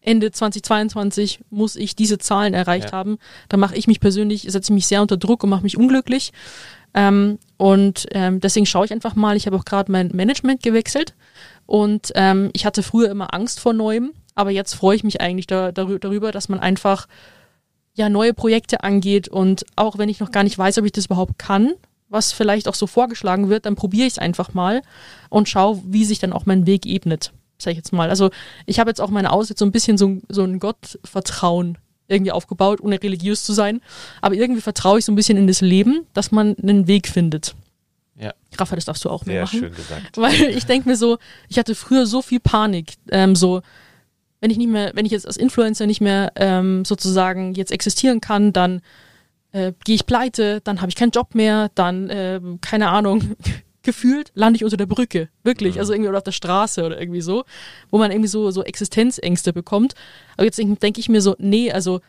[0.03, 2.93] Ende 2022 muss ich diese Zahlen erreicht ja.
[2.93, 3.19] haben,
[3.49, 6.33] da mache ich mich persönlich, setze mich sehr unter Druck und mache mich unglücklich.
[6.95, 11.17] Ähm, und ähm, deswegen schaue ich einfach mal, ich habe auch gerade mein Management gewechselt.
[11.67, 15.49] Und ähm, ich hatte früher immer Angst vor Neuem, aber jetzt freue ich mich eigentlich
[15.49, 17.09] da, darüber, dass man einfach
[17.95, 19.27] ja neue Projekte angeht.
[19.27, 21.73] Und auch wenn ich noch gar nicht weiß, ob ich das überhaupt kann,
[22.11, 24.83] was vielleicht auch so vorgeschlagen wird, dann probiere ich es einfach mal
[25.31, 28.11] und schaue, wie sich dann auch mein Weg ebnet, sag ich jetzt mal.
[28.11, 28.31] Also
[28.67, 32.81] ich habe jetzt auch meine Aussicht so ein bisschen so, so ein Gottvertrauen irgendwie aufgebaut,
[32.81, 33.81] ohne religiös zu sein.
[34.21, 37.55] Aber irgendwie vertraue ich so ein bisschen in das Leben, dass man einen Weg findet.
[38.19, 38.35] Ja.
[38.59, 39.61] Rafa, das darfst du auch Sehr mehr machen.
[39.61, 40.17] schön gesagt.
[40.17, 43.63] Weil ich denke mir so, ich hatte früher so viel Panik, ähm, so
[44.41, 48.21] wenn ich nicht mehr, wenn ich jetzt als Influencer nicht mehr ähm, sozusagen jetzt existieren
[48.21, 48.81] kann, dann
[49.53, 53.37] äh, gehe ich pleite, dann habe ich keinen Job mehr, dann, äh, keine Ahnung,
[53.83, 55.29] gefühlt lande ich unter der Brücke.
[55.43, 55.75] Wirklich.
[55.75, 55.81] Mhm.
[55.81, 57.45] Also irgendwie oder auf der Straße oder irgendwie so,
[57.91, 59.95] wo man irgendwie so, so Existenzängste bekommt.
[60.37, 62.01] Aber jetzt denke denk ich mir so, nee, also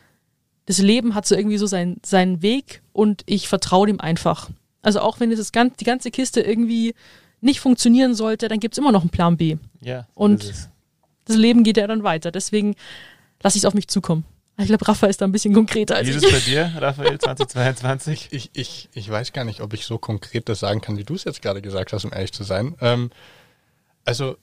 [0.66, 4.50] das Leben hat so irgendwie so sein, seinen Weg und ich vertraue dem einfach.
[4.82, 6.94] Also auch wenn das ganz, die ganze Kiste irgendwie
[7.40, 9.56] nicht funktionieren sollte, dann gibt es immer noch einen Plan B.
[9.80, 10.06] Ja.
[10.14, 10.52] Und
[11.24, 12.30] das Leben geht ja dann weiter.
[12.30, 12.74] Deswegen
[13.42, 14.24] lasse ich es auf mich zukommen.
[14.62, 16.22] Ich glaube, Rafa ist da ein bisschen konkreter als wie ich.
[16.22, 18.28] Wie ist es bei dir, Raphael, 2022?
[18.32, 21.14] Ich, ich, ich weiß gar nicht, ob ich so konkret das sagen kann, wie du
[21.14, 22.74] es jetzt gerade gesagt hast, um ehrlich zu sein.
[22.80, 23.10] Ähm,
[24.04, 24.36] also,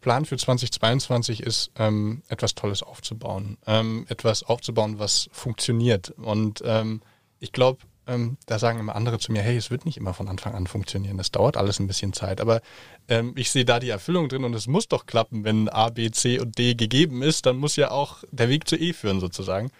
[0.00, 3.56] Plan für 2022 ist, ähm, etwas Tolles aufzubauen.
[3.66, 6.10] Ähm, etwas aufzubauen, was funktioniert.
[6.10, 7.00] Und ähm,
[7.40, 10.28] ich glaube, ähm, da sagen immer andere zu mir, hey, es wird nicht immer von
[10.28, 12.40] Anfang an funktionieren, das dauert alles ein bisschen Zeit.
[12.40, 12.60] Aber
[13.08, 16.10] ähm, ich sehe da die Erfüllung drin und es muss doch klappen, wenn A, B,
[16.10, 19.70] C und D gegeben ist, dann muss ja auch der Weg zu E führen sozusagen.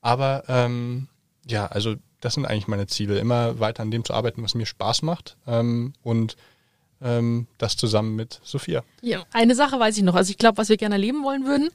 [0.00, 1.08] Aber ähm,
[1.46, 4.66] ja, also das sind eigentlich meine Ziele, immer weiter an dem zu arbeiten, was mir
[4.66, 6.36] Spaß macht ähm, und
[7.02, 8.84] ähm, das zusammen mit Sophia.
[9.00, 10.14] Ja, eine Sache weiß ich noch.
[10.14, 11.70] Also ich glaube, was wir gerne erleben wollen würden,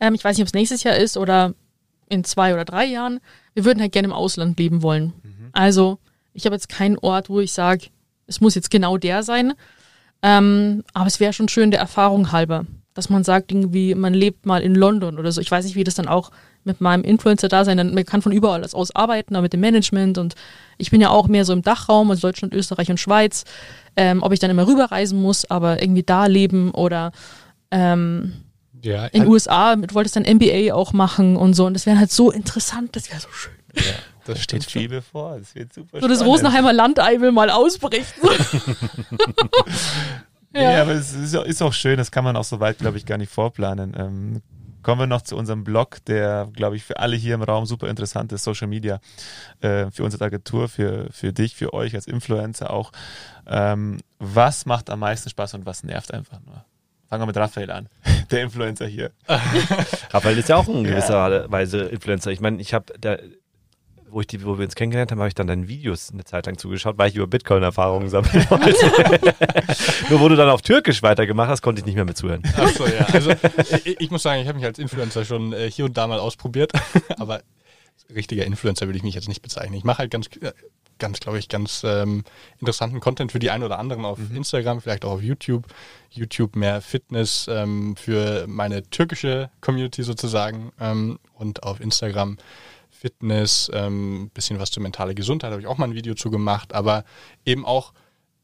[0.00, 1.54] ähm, ich weiß nicht, ob es nächstes Jahr ist oder
[2.08, 3.20] in zwei oder drei Jahren,
[3.54, 5.12] wir würden halt gerne im Ausland leben wollen.
[5.22, 5.35] Mhm.
[5.56, 5.98] Also
[6.34, 7.86] ich habe jetzt keinen Ort, wo ich sage,
[8.26, 9.54] es muss jetzt genau der sein.
[10.22, 14.44] Ähm, aber es wäre schon schön der Erfahrung halber, dass man sagt, irgendwie, man lebt
[14.44, 15.40] mal in London oder so.
[15.40, 16.30] Ich weiß nicht, wie das dann auch
[16.64, 20.18] mit meinem Influencer da sein, man kann von überall aus arbeiten, aber mit dem Management
[20.18, 20.34] und
[20.78, 23.44] ich bin ja auch mehr so im Dachraum, also Deutschland, Österreich und Schweiz,
[23.94, 27.12] ähm, ob ich dann immer rüberreisen muss, aber irgendwie da leben oder
[27.70, 28.32] ähm,
[28.82, 32.10] ja, in den USA wolltest dann MBA auch machen und so und das wäre halt
[32.10, 33.54] so interessant, das wäre so schön.
[33.76, 33.82] Ja.
[34.34, 35.38] Das steht viel bevor.
[35.38, 38.06] Das wird super So das Rosenheimer Landei will mal ausbrechen.
[40.54, 40.72] ja.
[40.72, 43.06] ja, aber es ist, ist, auch schön, das kann man auch so weit, glaube ich,
[43.06, 43.94] gar nicht vorplanen.
[43.98, 44.42] Ähm,
[44.86, 47.88] kommen wir noch zu unserem Blog, der, glaube ich, für alle hier im Raum super
[47.88, 49.00] interessant ist, Social Media,
[49.60, 52.92] äh, für unsere Agentur, für, für dich, für euch als Influencer auch.
[53.48, 56.64] Ähm, was macht am meisten Spaß und was nervt einfach nur?
[57.08, 57.88] Fangen wir mit Raphael an,
[58.30, 59.10] der Influencer hier.
[60.10, 61.50] Raphael ist ja auch in gewisser ja.
[61.50, 62.30] Weise Influencer.
[62.30, 62.96] Ich meine, ich habe
[64.16, 66.46] wo, ich die, wo wir uns kennengelernt haben, habe ich dann deinen Videos eine Zeit
[66.46, 69.34] lang zugeschaut, weil ich über Bitcoin-Erfahrungen sammeln wollte.
[70.10, 72.42] Nur wo du dann auf Türkisch weitergemacht hast, konnte ich nicht mehr mit zuhören.
[72.56, 73.04] Achso, ja.
[73.12, 73.32] Also
[73.84, 76.18] ich, ich muss sagen, ich habe mich als Influencer schon äh, hier und da mal
[76.18, 76.72] ausprobiert,
[77.18, 77.42] aber
[78.14, 79.74] richtiger Influencer würde ich mich jetzt nicht bezeichnen.
[79.74, 80.52] Ich mache halt ganz, äh,
[80.98, 82.24] ganz, glaube ich, ganz ähm,
[82.58, 84.34] interessanten Content für die einen oder anderen auf mhm.
[84.34, 85.66] Instagram, vielleicht auch auf YouTube.
[86.08, 92.38] YouTube mehr Fitness ähm, für meine türkische Community sozusagen ähm, und auf Instagram
[93.06, 96.74] Fitness, ähm, bisschen was zur mentale Gesundheit, habe ich auch mal ein Video zu gemacht,
[96.74, 97.04] aber
[97.44, 97.92] eben auch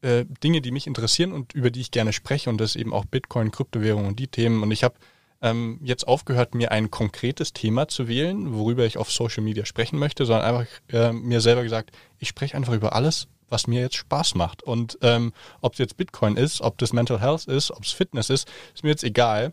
[0.01, 3.03] äh, Dinge, die mich interessieren und über die ich gerne spreche und das eben auch
[3.03, 4.63] Bitcoin, Kryptowährung und die Themen.
[4.63, 4.95] Und ich habe
[5.41, 9.99] ähm, jetzt aufgehört, mir ein konkretes Thema zu wählen, worüber ich auf Social Media sprechen
[9.99, 13.97] möchte, sondern einfach äh, mir selber gesagt, ich spreche einfach über alles, was mir jetzt
[13.97, 14.63] Spaß macht.
[14.63, 18.29] Und ähm, ob es jetzt Bitcoin ist, ob das Mental Health ist, ob es Fitness
[18.29, 19.51] ist, ist mir jetzt egal.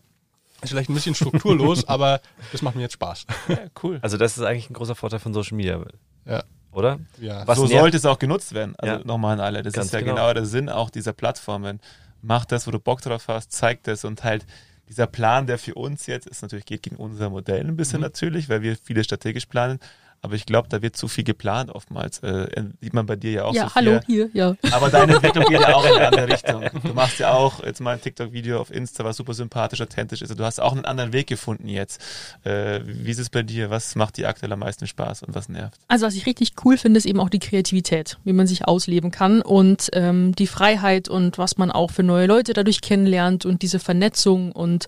[0.62, 2.20] Ist vielleicht ein bisschen strukturlos, aber
[2.52, 3.26] das macht mir jetzt Spaß.
[3.48, 3.98] Ja, cool.
[4.02, 5.80] Also das ist eigentlich ein großer Vorteil von Social Media.
[6.26, 6.42] Ja.
[6.72, 7.00] Oder?
[7.20, 7.46] Ja.
[7.46, 8.74] Was so sollte es auch genutzt werden.
[8.78, 9.04] Also ja.
[9.04, 9.62] nochmal an alle.
[9.62, 10.14] Das Ganz ist ja genau.
[10.14, 11.80] genau der Sinn auch dieser Plattformen.
[12.22, 14.46] Mach das, wo du Bock drauf hast, zeig das und halt
[14.88, 18.06] dieser Plan, der für uns jetzt ist, natürlich geht gegen unser Modell ein bisschen mhm.
[18.06, 19.78] natürlich, weil wir viele strategisch planen.
[20.22, 22.18] Aber ich glaube, da wird zu viel geplant oftmals.
[22.18, 22.46] Äh,
[22.80, 24.54] sieht man bei dir ja auch ja, so hallo, hier, ja.
[24.70, 26.64] Aber deine Entwicklung geht ja auch in eine andere Richtung.
[26.82, 30.38] Du machst ja auch jetzt mal ein TikTok-Video auf Insta, was super sympathisch, authentisch ist.
[30.38, 32.02] Du hast auch einen anderen Weg gefunden jetzt.
[32.44, 33.70] Äh, wie ist es bei dir?
[33.70, 35.78] Was macht dir aktuell am meisten Spaß und was nervt?
[35.88, 39.10] Also was ich richtig cool finde, ist eben auch die Kreativität, wie man sich ausleben
[39.10, 43.62] kann und ähm, die Freiheit und was man auch für neue Leute dadurch kennenlernt und
[43.62, 44.86] diese Vernetzung und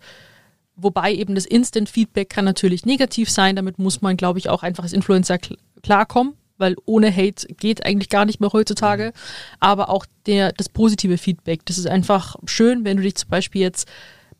[0.76, 3.56] Wobei eben das Instant-Feedback kann natürlich negativ sein.
[3.56, 7.84] Damit muss man, glaube ich, auch einfach als Influencer kl klarkommen, weil ohne Hate geht
[7.84, 9.12] eigentlich gar nicht mehr heutzutage.
[9.58, 13.62] Aber auch der, das positive Feedback, das ist einfach schön, wenn du dich zum Beispiel
[13.62, 13.88] jetzt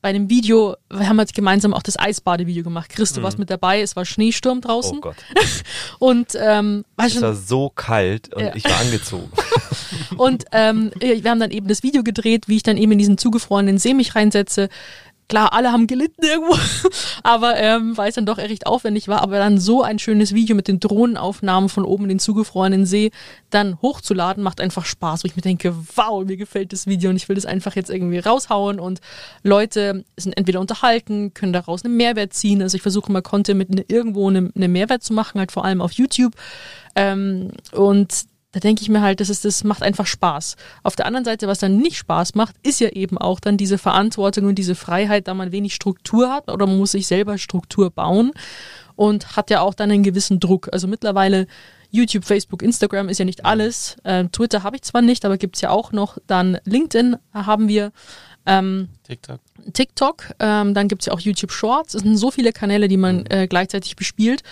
[0.03, 2.91] bei einem Video, wir haben jetzt gemeinsam auch das Eisbadevideo gemacht.
[2.91, 3.25] Christo mhm.
[3.25, 4.99] warst mit dabei, es war Schneesturm draußen.
[4.99, 5.17] Oh Gott.
[6.01, 8.55] und ähm, war es war so kalt und ja.
[8.55, 9.31] ich war angezogen.
[10.17, 13.17] und ähm, wir haben dann eben das Video gedreht, wie ich dann eben in diesen
[13.17, 14.69] zugefrorenen See mich reinsetze
[15.29, 16.57] klar, alle haben gelitten irgendwo,
[17.23, 20.55] aber ähm, weil es dann doch recht aufwendig war, aber dann so ein schönes Video
[20.55, 23.11] mit den Drohnenaufnahmen von oben in den zugefrorenen See
[23.51, 27.17] dann hochzuladen, macht einfach Spaß, wo ich mir denke, wow, mir gefällt das Video und
[27.17, 29.01] ich will das einfach jetzt irgendwie raushauen und
[29.43, 33.71] Leute sind entweder unterhalten, können daraus einen Mehrwert ziehen, also ich versuche mal Content mit
[33.71, 36.35] ne, irgendwo einen ne Mehrwert zu machen, halt vor allem auf YouTube.
[36.95, 40.57] Ähm, und da denke ich mir halt, das ist, das macht einfach Spaß.
[40.83, 43.79] Auf der anderen Seite, was dann nicht Spaß macht, ist ja eben auch dann diese
[43.79, 47.91] Verantwortung und diese Freiheit, da man wenig Struktur hat oder man muss sich selber Struktur
[47.91, 48.33] bauen
[48.95, 50.69] und hat ja auch dann einen gewissen Druck.
[50.73, 51.47] Also mittlerweile
[51.91, 53.97] YouTube, Facebook, Instagram ist ja nicht alles.
[54.05, 56.19] Äh, Twitter habe ich zwar nicht, aber gibt's ja auch noch.
[56.27, 57.93] Dann LinkedIn haben wir.
[58.47, 59.41] Ähm, TikTok.
[59.73, 61.95] TikTok, ähm, dann gibt's ja auch YouTube Shorts.
[61.95, 64.43] Es sind so viele Kanäle, die man äh, gleichzeitig bespielt.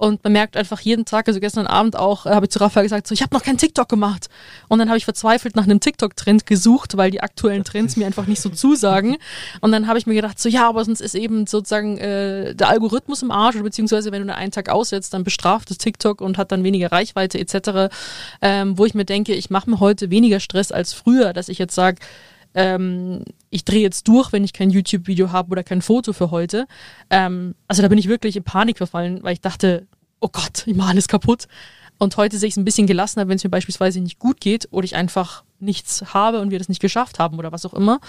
[0.00, 2.86] Und man merkt einfach jeden Tag, also gestern Abend auch, äh, habe ich zu Raphael
[2.86, 4.28] gesagt, so, ich habe noch keinen TikTok gemacht.
[4.68, 8.26] Und dann habe ich verzweifelt nach einem TikTok-Trend gesucht, weil die aktuellen Trends mir einfach
[8.26, 9.18] nicht so zusagen.
[9.60, 12.70] Und dann habe ich mir gedacht, so ja, aber sonst ist eben sozusagen äh, der
[12.70, 16.38] Algorithmus im Arsch, oder beziehungsweise wenn du einen Tag aussetzt, dann bestraft es TikTok und
[16.38, 17.94] hat dann weniger Reichweite etc.
[18.40, 21.58] Ähm, wo ich mir denke, ich mache mir heute weniger Stress als früher, dass ich
[21.58, 21.98] jetzt sage,
[22.54, 26.66] ähm, ich drehe jetzt durch, wenn ich kein YouTube-Video habe oder kein Foto für heute.
[27.10, 29.86] Ähm, also da bin ich wirklich in Panik verfallen, weil ich dachte,
[30.20, 31.46] oh Gott, ich mache alles kaputt.
[31.98, 34.68] Und heute sehe ich es ein bisschen gelassener, wenn es mir beispielsweise nicht gut geht
[34.70, 38.00] oder ich einfach nichts habe und wir das nicht geschafft haben oder was auch immer.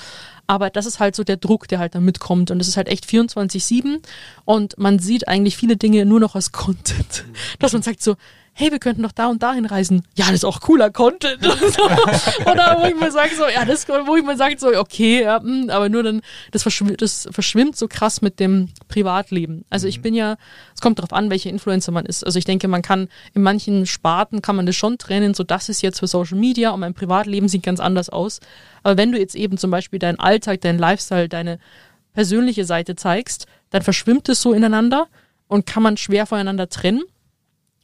[0.47, 2.51] Aber das ist halt so der Druck, der halt da mitkommt.
[2.51, 3.99] Und es ist halt echt 24-7
[4.45, 7.25] und man sieht eigentlich viele Dinge nur noch als Content.
[7.59, 8.15] Dass man sagt so,
[8.53, 10.03] hey, wir könnten doch da und dahin reisen.
[10.15, 11.39] Ja, das ist auch cooler Content.
[12.45, 15.39] Oder wo ich mir sage so, ja, das, wo ich mir sage so, okay, ja,
[15.39, 16.21] mh, hm, aber nur dann,
[16.51, 19.65] das verschwimmt, das verschwimmt so krass mit dem Privatleben.
[19.69, 20.01] Also ich mhm.
[20.03, 20.37] bin ja,
[20.75, 22.25] es kommt darauf an, welche Influencer man ist.
[22.25, 25.69] Also ich denke, man kann in manchen Sparten kann man das schon trennen, so das
[25.69, 28.39] ist jetzt für Social Media und mein Privatleben sieht ganz anders aus.
[28.83, 31.59] Aber wenn du jetzt eben zum Beispiel deinen Alltag, deinen Lifestyle, deine
[32.13, 35.07] persönliche Seite zeigst, dann verschwimmt es so ineinander
[35.47, 37.03] und kann man schwer voneinander trennen.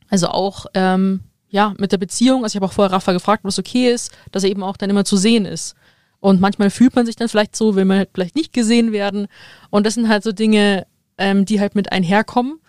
[0.10, 2.44] Also auch ähm, ja mit der Beziehung.
[2.44, 4.90] Also ich habe auch vorher Rafa gefragt, was okay ist, dass er eben auch dann
[4.90, 5.76] immer zu sehen ist.
[6.20, 9.28] Und manchmal fühlt man sich dann vielleicht so, will man halt vielleicht nicht gesehen werden.
[9.70, 10.88] Und das sind halt so Dinge,
[11.18, 12.60] ähm, die halt mit einherkommen.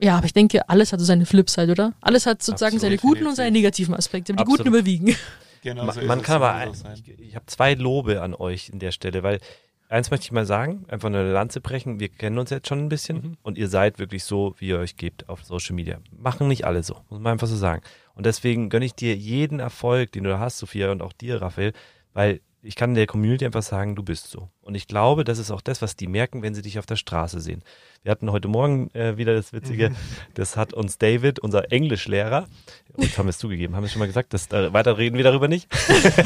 [0.00, 1.92] Ja, aber ich denke, alles hat so seine Flipside, oder?
[2.00, 4.32] Alles hat sozusagen Absolut, seine guten und seine negativen Aspekte.
[4.32, 4.58] Die Absolut.
[4.58, 5.16] guten überwiegen.
[5.62, 8.92] Genau, so man kann aber, ein, ich, ich habe zwei Lobe an euch in der
[8.92, 9.40] Stelle, weil
[9.88, 12.00] eins möchte ich mal sagen, einfach eine Lanze brechen.
[12.00, 13.36] Wir kennen uns jetzt schon ein bisschen mhm.
[13.42, 15.98] und ihr seid wirklich so, wie ihr euch gebt auf Social Media.
[16.16, 17.82] Machen nicht alle so, muss man einfach so sagen.
[18.14, 21.40] Und deswegen gönne ich dir jeden Erfolg, den du da hast, Sophia, und auch dir,
[21.40, 21.72] Raphael,
[22.12, 24.48] weil ich kann der Community einfach sagen, du bist so.
[24.62, 26.96] Und ich glaube, das ist auch das, was die merken, wenn sie dich auf der
[26.96, 27.62] Straße sehen.
[28.02, 29.92] Wir hatten heute Morgen äh, wieder das Witzige,
[30.34, 32.46] das hat uns David, unser Englischlehrer,
[32.94, 35.16] uns haben wir es zugegeben, haben wir es schon mal gesagt, das, äh, weiter reden
[35.16, 35.68] wir darüber nicht.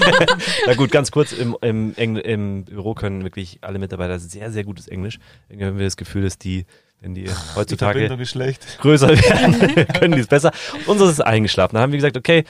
[0.67, 4.89] Na gut, ganz kurz, im, im, im Büro können wirklich alle Mitarbeiter sehr, sehr gutes
[4.89, 5.19] Englisch.
[5.49, 6.65] Irgendwie haben wir das Gefühl, dass die
[7.01, 10.53] wenn die heutzutage die größer werden, können die es besser.
[10.87, 11.75] Unseres ist eingeschlafen.
[11.75, 12.45] Da haben wir gesagt, okay,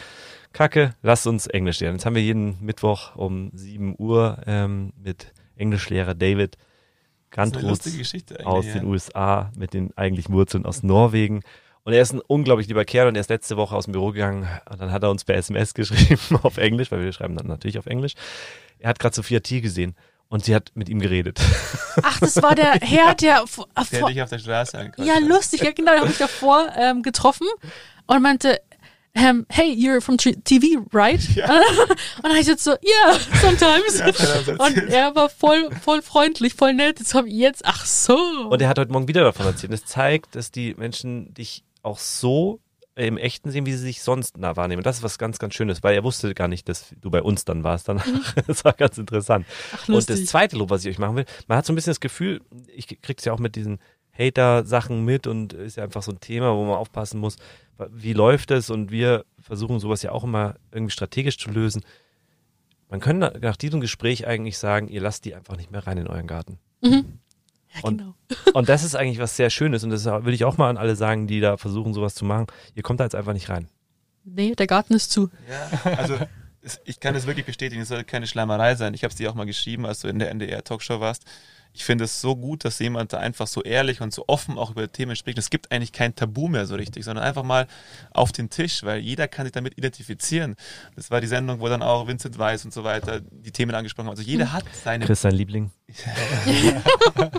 [0.53, 1.97] Kacke, lass uns Englisch lernen.
[1.97, 6.57] Jetzt haben wir jeden Mittwoch um 7 Uhr ähm, mit Englischlehrer David
[7.31, 7.81] Gantruth
[8.45, 8.73] aus ja.
[8.75, 11.43] den USA mit den eigentlichen Wurzeln aus Norwegen.
[11.85, 14.13] Und er ist ein unglaublich lieber Kerl und er ist letzte Woche aus dem Büro
[14.13, 17.47] gegangen und dann hat er uns per SMS geschrieben auf Englisch, weil wir schreiben dann
[17.49, 18.15] natürlich auf Englisch.
[18.79, 19.97] Er hat gerade Sophia T gesehen
[20.29, 21.41] und sie hat mit ihm geredet.
[22.03, 23.45] Ach, das war der Herr, der,
[23.91, 27.03] der dich auf der Straße angekommen Ja, lustig, ja genau, den habe ich davor ähm,
[27.03, 27.47] getroffen
[28.07, 28.61] und meinte,
[29.15, 31.21] um, hey, you're from TV, right?
[31.35, 31.49] Ja.
[32.23, 33.99] Und ich jetzt so, yeah, sometimes.
[33.99, 36.99] Ja, und er war voll, voll freundlich, voll nett.
[36.99, 38.49] Jetzt habe ich jetzt, ach so.
[38.49, 39.73] Und er hat heute Morgen wieder davon erzählt.
[39.73, 42.61] Das zeigt, dass die Menschen dich auch so
[42.95, 44.83] im Echten sehen, wie sie sich sonst nah wahrnehmen.
[44.83, 47.45] Das ist was ganz, ganz Schönes, weil er wusste gar nicht, dass du bei uns
[47.45, 47.89] dann warst.
[47.89, 48.07] Danach.
[48.07, 48.23] Mhm.
[48.47, 49.47] Das war ganz interessant.
[49.75, 51.93] Ach, und das zweite Lob, was ich euch machen will, man hat so ein bisschen
[51.93, 52.41] das Gefühl,
[52.75, 53.79] ich krieg's ja auch mit diesen
[54.19, 57.37] Hater-Sachen mit und ist ja einfach so ein Thema, wo man aufpassen muss.
[57.91, 58.71] Wie läuft es?
[58.71, 61.83] Und wir versuchen sowas ja auch immer irgendwie strategisch zu lösen.
[62.89, 66.07] Man könnte nach diesem Gespräch eigentlich sagen, ihr lasst die einfach nicht mehr rein in
[66.07, 66.59] euren Garten.
[66.83, 67.19] Mhm.
[67.75, 68.15] Ja, Und- genau.
[68.55, 70.95] Und das ist eigentlich was sehr Schönes und das will ich auch mal an alle
[70.97, 72.47] sagen, die da versuchen, sowas zu machen.
[72.75, 73.69] Ihr kommt da jetzt einfach nicht rein.
[74.25, 75.31] Nee, der Garten ist zu.
[75.51, 76.19] Ja, also
[76.85, 78.95] ich kann es wirklich bestätigen, es soll keine Schleimerei sein.
[78.95, 81.25] Ich habe es dir auch mal geschrieben, als du in der NDR-Talkshow warst.
[81.75, 84.73] Ich finde es so gut, dass jemand da einfach so ehrlich und so offen auch
[84.73, 85.39] über Themen spricht.
[85.39, 87.67] Es gibt eigentlich kein Tabu mehr so richtig, sondern einfach mal
[88.13, 90.57] auf den Tisch, weil jeder kann sich damit identifizieren.
[90.97, 94.09] Das war die Sendung, wo dann auch Vincent Weiss und so weiter die Themen angesprochen
[94.09, 94.17] haben.
[94.17, 95.71] Also jeder hat seine Chris, dein Liebling.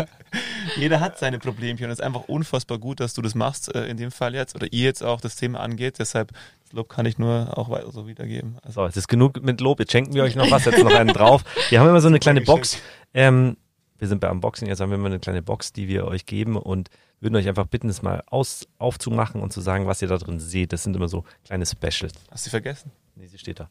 [0.77, 3.85] jeder hat seine Problemchen und es ist einfach unfassbar gut, dass du das machst, äh,
[3.85, 5.99] in dem Fall jetzt, oder ihr jetzt auch das Thema angeht.
[5.99, 6.31] Deshalb,
[6.63, 8.57] das Lob kann ich nur auch weiter so wiedergeben.
[8.63, 9.79] Also, So, jetzt ist genug mit Lob.
[9.79, 11.43] Jetzt schenken wir euch noch was, jetzt noch einen drauf.
[11.69, 12.77] Wir haben immer so eine kleine Box.
[13.13, 13.57] Ähm,
[13.99, 16.57] wir sind bei Unboxing, jetzt haben wir immer eine kleine Box, die wir euch geben
[16.57, 16.89] und
[17.19, 20.39] würden euch einfach bitten, es mal aus, aufzumachen und zu sagen, was ihr da drin
[20.39, 20.73] seht.
[20.73, 22.13] Das sind immer so kleine Specials.
[22.31, 22.91] hast du vergessen?
[23.15, 23.69] Nee, sie steht da.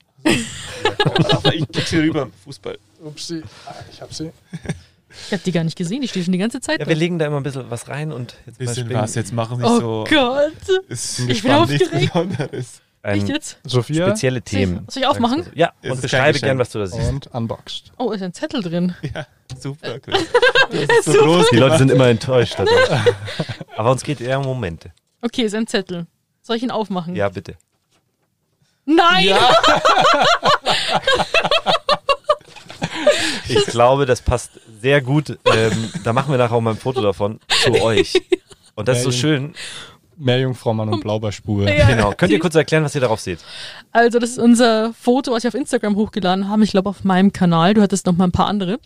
[1.04, 2.78] Aber ich krieg sie rüber, Fußball.
[3.04, 3.42] Upsi.
[3.66, 4.30] Ah, Ich hab sie.
[5.26, 6.88] Ich habe die gar nicht gesehen, die steht schon die ganze Zeit Ja, da.
[6.88, 9.58] wir legen da immer ein bisschen was rein und jetzt mal Bisschen was, jetzt machen
[9.58, 10.04] sie Oh so.
[10.08, 10.82] Gott.
[10.88, 11.90] Ist Ich bin aufgeregt.
[12.12, 12.80] Besonderes.
[13.04, 13.58] Echt Ein jetzt?
[13.64, 14.86] Sophia spezielle Themen.
[14.88, 15.44] Soll ich aufmachen?
[15.54, 17.08] Ja, und beschreibe gern, was du da siehst.
[17.10, 17.90] und unboxed.
[17.98, 18.94] Oh, ist ein Zettel drin.
[19.14, 19.26] Ja,
[19.58, 19.96] super.
[20.70, 21.50] Ist so groß.
[21.50, 22.56] Die Leute sind immer enttäuscht.
[23.76, 24.92] Aber uns geht eher um Momente.
[25.20, 26.06] Okay, ist ein Zettel.
[26.42, 27.14] Soll ich ihn aufmachen?
[27.16, 27.56] Ja, bitte.
[28.84, 29.34] Nein!
[33.48, 35.38] Ich glaube, das passt sehr gut.
[35.44, 38.14] Ähm, da machen wir nachher auch mal ein Foto davon zu euch.
[38.74, 39.54] Und das ist so Ja, schön.
[40.22, 41.72] Meerjungfraumann und Blaubeerspube.
[41.72, 41.86] Ja.
[41.86, 42.12] Genau.
[42.16, 43.40] Könnt ihr kurz erklären, was ihr darauf seht?
[43.90, 46.62] Also, das ist unser Foto, was wir auf Instagram hochgeladen haben.
[46.62, 47.74] Ich glaube, auf meinem Kanal.
[47.74, 48.78] Du hattest noch mal ein paar andere.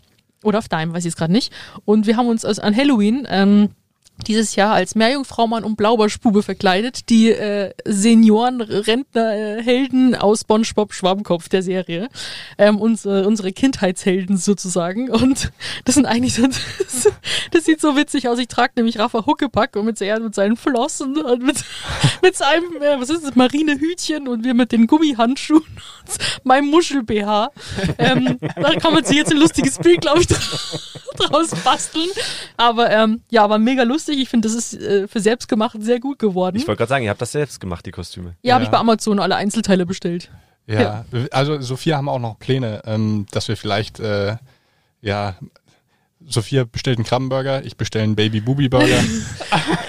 [0.43, 1.51] Oder auf deinem, weiß ich jetzt gerade nicht.
[1.85, 3.69] Und wir haben uns also an Halloween ähm,
[4.25, 7.09] dieses Jahr als Meerjungfraumann und Blaubeerspube verkleidet.
[7.09, 12.09] Die äh, Senioren, Rentner, äh, Helden aus SpongeBob Schwammkopf der Serie.
[12.57, 15.09] Ähm, unsere, unsere Kindheitshelden sozusagen.
[15.09, 15.51] Und
[15.85, 17.09] das sind eigentlich so, das,
[17.51, 18.39] das sieht so witzig aus.
[18.39, 21.63] Ich trage nämlich Rafa Huckepack und mit, mit seinen Flossen und mit,
[22.23, 27.51] mit seinem, äh, was ist das, Marinehütchen und wir mit den Gummihandschuhen und meinem Muschel-BH.
[27.97, 30.79] Ähm, da kann man sich jetzt ein lustiges Bild, glaube ich, dra-
[31.17, 32.09] draus basteln.
[32.55, 34.06] Aber ähm, ja, war mega lustig.
[34.13, 36.55] Ich finde, das ist äh, für selbstgemacht sehr gut geworden.
[36.57, 38.35] Ich wollte gerade sagen, ihr habt das selbst gemacht, die Kostüme.
[38.41, 38.67] ja, habe Ja.
[38.67, 40.29] ich bei Amazon alle Einzelteile bestellt.
[40.65, 44.35] Ja, also Sophia haben auch noch Pläne, ähm, dass wir vielleicht, äh,
[45.01, 45.35] ja,
[46.29, 48.87] Sophia bestellt einen Krabbenburger, ich bestelle einen Baby-Booby-Burger.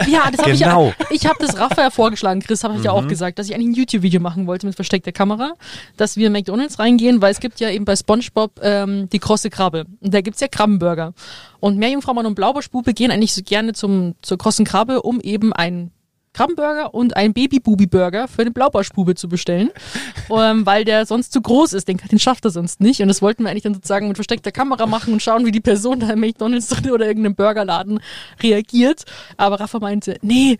[0.08, 0.88] Ja, das habe Genau.
[0.88, 3.08] ich ja, ich habe das Raphael vorgeschlagen, Chris, habe ich ja auch Mhm.
[3.08, 5.52] gesagt, dass ich eigentlich ein YouTube-Video machen wollte mit versteckter Kamera,
[5.96, 9.50] dass wir in McDonalds reingehen, weil es gibt ja eben bei SpongeBob ähm, die krosse
[9.50, 9.84] Krabbe.
[10.00, 11.12] Und da gibt's ja Krabbenburger.
[11.60, 15.90] Und Meerjungfraumann und Blaubeerspube gehen eigentlich so gerne zum, zur krossen Krabbe, um eben einen
[16.32, 19.70] Krabbenburger und einen Baby-Booby-Burger für den Blaubeerspube zu bestellen,
[20.30, 21.88] ähm, weil der sonst zu groß ist.
[21.88, 23.00] Den, den schafft er sonst nicht.
[23.00, 25.60] Und das wollten wir eigentlich dann sozusagen mit versteckter Kamera machen und schauen, wie die
[25.60, 28.00] Person da im McDonalds drin oder irgendeinem Burgerladen
[28.42, 29.04] reagiert.
[29.36, 30.58] Aber Rafa meinte, nee,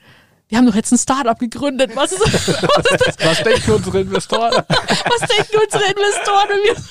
[0.48, 1.92] wir haben doch jetzt ein Startup gegründet.
[1.94, 3.16] Was ist, was ist das?
[3.24, 4.52] Was denken unsere Investoren?
[4.52, 6.82] Was denken unsere Investoren, wenn wir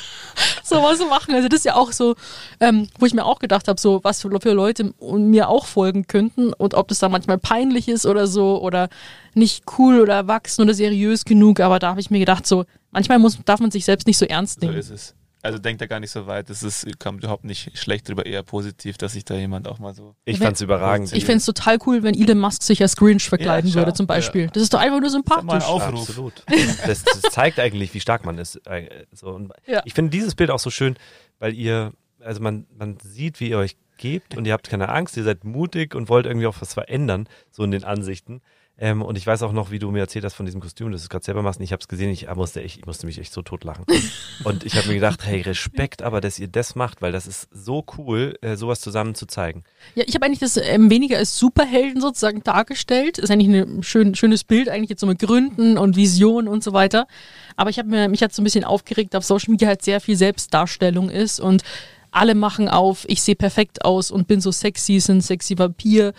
[0.64, 1.34] sowas machen?
[1.34, 2.16] Also das ist ja auch so,
[2.60, 6.08] ähm, wo ich mir auch gedacht habe, so was für, für Leute mir auch folgen
[6.08, 8.90] könnten und ob das dann manchmal peinlich ist oder so oder
[9.34, 11.60] nicht cool oder erwachsen oder seriös genug.
[11.60, 14.26] Aber da habe ich mir gedacht, so manchmal muss, darf man sich selbst nicht so
[14.26, 14.80] ernst So nehmen.
[14.80, 15.16] ist es.
[15.48, 16.50] Also denkt da gar nicht so weit.
[16.50, 19.94] Das ist, kommt überhaupt nicht schlecht drüber, eher positiv, dass sich da jemand auch mal
[19.94, 20.16] so.
[20.26, 21.12] Ich Wenn- fand's überragend.
[21.14, 24.08] Ich fände es total cool, wenn Elon Musk sich als Grinch verkleiden Ja, würde, zum
[24.08, 24.48] Beispiel.
[24.54, 25.64] Das ist doch einfach nur sympathisch.
[25.66, 26.10] Aufruf.
[26.10, 26.44] Absolut.
[26.86, 28.56] Das, das zeigt eigentlich, wie stark man ist.
[28.68, 29.82] Äh, So, und Ja.
[29.86, 30.96] Ich finde dieses Bild auch so schön,
[31.40, 35.18] weil ihr, also man, man sieht, wie ihr euch gebt und ihr habt keine Angst,
[35.18, 38.42] ihr seid mutig und wollt irgendwie auch was verändern, so in den Ansichten.
[38.80, 41.02] Ähm, und ich weiß auch noch, wie du mir erzählt hast von diesem Kostüm, das
[41.02, 41.60] du gerade selber machst.
[41.60, 43.86] Und ich habe es gesehen, ich musste, echt, ich musste mich echt so totlachen.
[44.44, 47.48] und ich habe mir gedacht, hey, Respekt, aber dass ihr das macht, weil das ist
[47.52, 49.64] so cool, äh, sowas zusammen zu zeigen.
[49.96, 53.18] Ja, ich habe eigentlich das ähm, weniger als Superhelden sozusagen dargestellt.
[53.18, 56.74] Ist eigentlich ein schön, schönes Bild, eigentlich jetzt so mit Gründen und Visionen und so
[56.74, 57.08] weiter.
[57.56, 60.00] Aber ich habe mir, mich hat so ein bisschen aufgeregt, auf Social Media halt sehr
[60.02, 61.64] viel Selbstdarstellung ist und
[62.12, 66.14] alle machen auf, ich sehe perfekt aus und bin so sexy, sind sexy Vampir,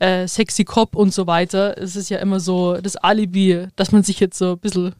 [0.00, 1.78] äh, sexy Cop und so weiter.
[1.78, 4.94] Es ist ja immer so das Alibi, dass man sich jetzt so ein bisschen,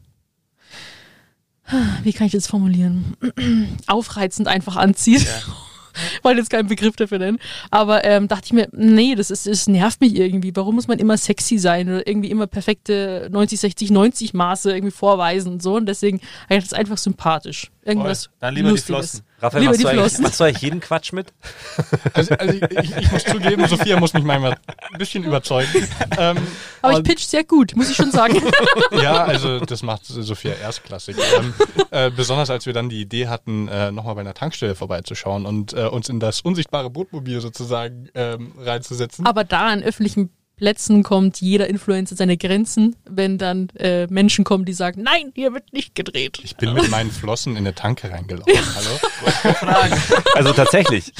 [2.03, 3.17] wie kann ich das formulieren,
[3.87, 5.27] aufreizend einfach anzieht.
[6.23, 7.39] wollte jetzt keinen Begriff dafür nennen.
[7.69, 10.55] Aber ähm, dachte ich mir, nee, das, ist, das nervt mich irgendwie.
[10.55, 14.91] Warum muss man immer sexy sein oder irgendwie immer perfekte 90, 60, 90 Maße irgendwie
[14.91, 15.75] vorweisen und so?
[15.75, 17.71] Und deswegen habe ich das einfach sympathisch.
[17.83, 18.33] Irgendwas Voll.
[18.39, 18.85] Dann lieber die Lustiges.
[19.11, 19.25] Flossen.
[19.41, 20.23] Raphael, Lieber machst die du, Flossen.
[20.23, 21.33] machst du eigentlich jeden Quatsch mit?
[22.13, 24.51] Also, also ich, ich, ich muss zugeben, Sophia muss mich manchmal
[24.91, 25.69] ein bisschen überzeugen.
[26.17, 26.37] Ähm,
[26.81, 28.39] Aber ich pitch sehr gut, muss ich schon sagen.
[29.01, 31.15] Ja, also das macht Sophia erstklassig.
[31.37, 31.53] Ähm,
[31.89, 35.73] äh, besonders als wir dann die Idee hatten, äh, nochmal bei einer Tankstelle vorbeizuschauen und
[35.73, 39.25] äh, uns in das unsichtbare Bootmobil sozusagen ähm, reinzusetzen.
[39.25, 40.29] Aber da an öffentlichen
[40.61, 45.53] Plätzen kommt jeder Influencer seine Grenzen, wenn dann äh, Menschen kommen, die sagen, nein, hier
[45.53, 46.37] wird nicht gedreht.
[46.43, 48.53] Ich bin mit meinen Flossen in eine Tanke reingelaufen.
[48.75, 49.87] Hallo?
[50.35, 51.11] Also tatsächlich.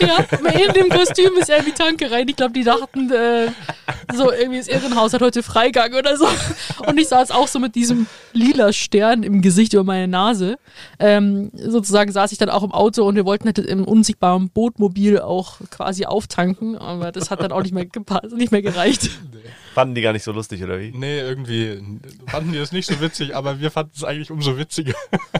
[0.00, 0.18] Ja,
[0.50, 2.28] in dem Kostüm ist er in die Tanke rein.
[2.28, 3.48] Ich glaube, die dachten, äh,
[4.14, 6.26] so irgendwie das Irrenhaus hat heute Freigang oder so.
[6.86, 10.58] Und ich saß auch so mit diesem lila Stern im Gesicht über meine Nase.
[10.98, 15.20] Ähm, sozusagen saß ich dann auch im Auto und wir wollten halt im unsichtbaren Bootmobil
[15.20, 18.89] auch quasi auftanken, aber das hat dann auch nicht mehr gepasst, nicht mehr gereicht.
[19.74, 20.90] Fanden die gar nicht so lustig, oder wie?
[20.90, 21.80] Nee, irgendwie
[22.26, 24.94] fanden die das nicht so witzig, aber wir fanden es eigentlich umso witziger.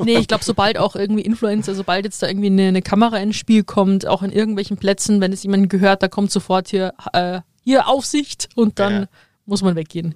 [0.05, 3.37] Nee, ich glaube, sobald auch irgendwie Influencer, sobald jetzt da irgendwie eine, eine Kamera ins
[3.37, 7.41] Spiel kommt, auch in irgendwelchen Plätzen, wenn es jemand gehört, da kommt sofort hier, äh,
[7.65, 9.07] hier Aufsicht und dann Ja.
[9.47, 10.15] muss man weggehen.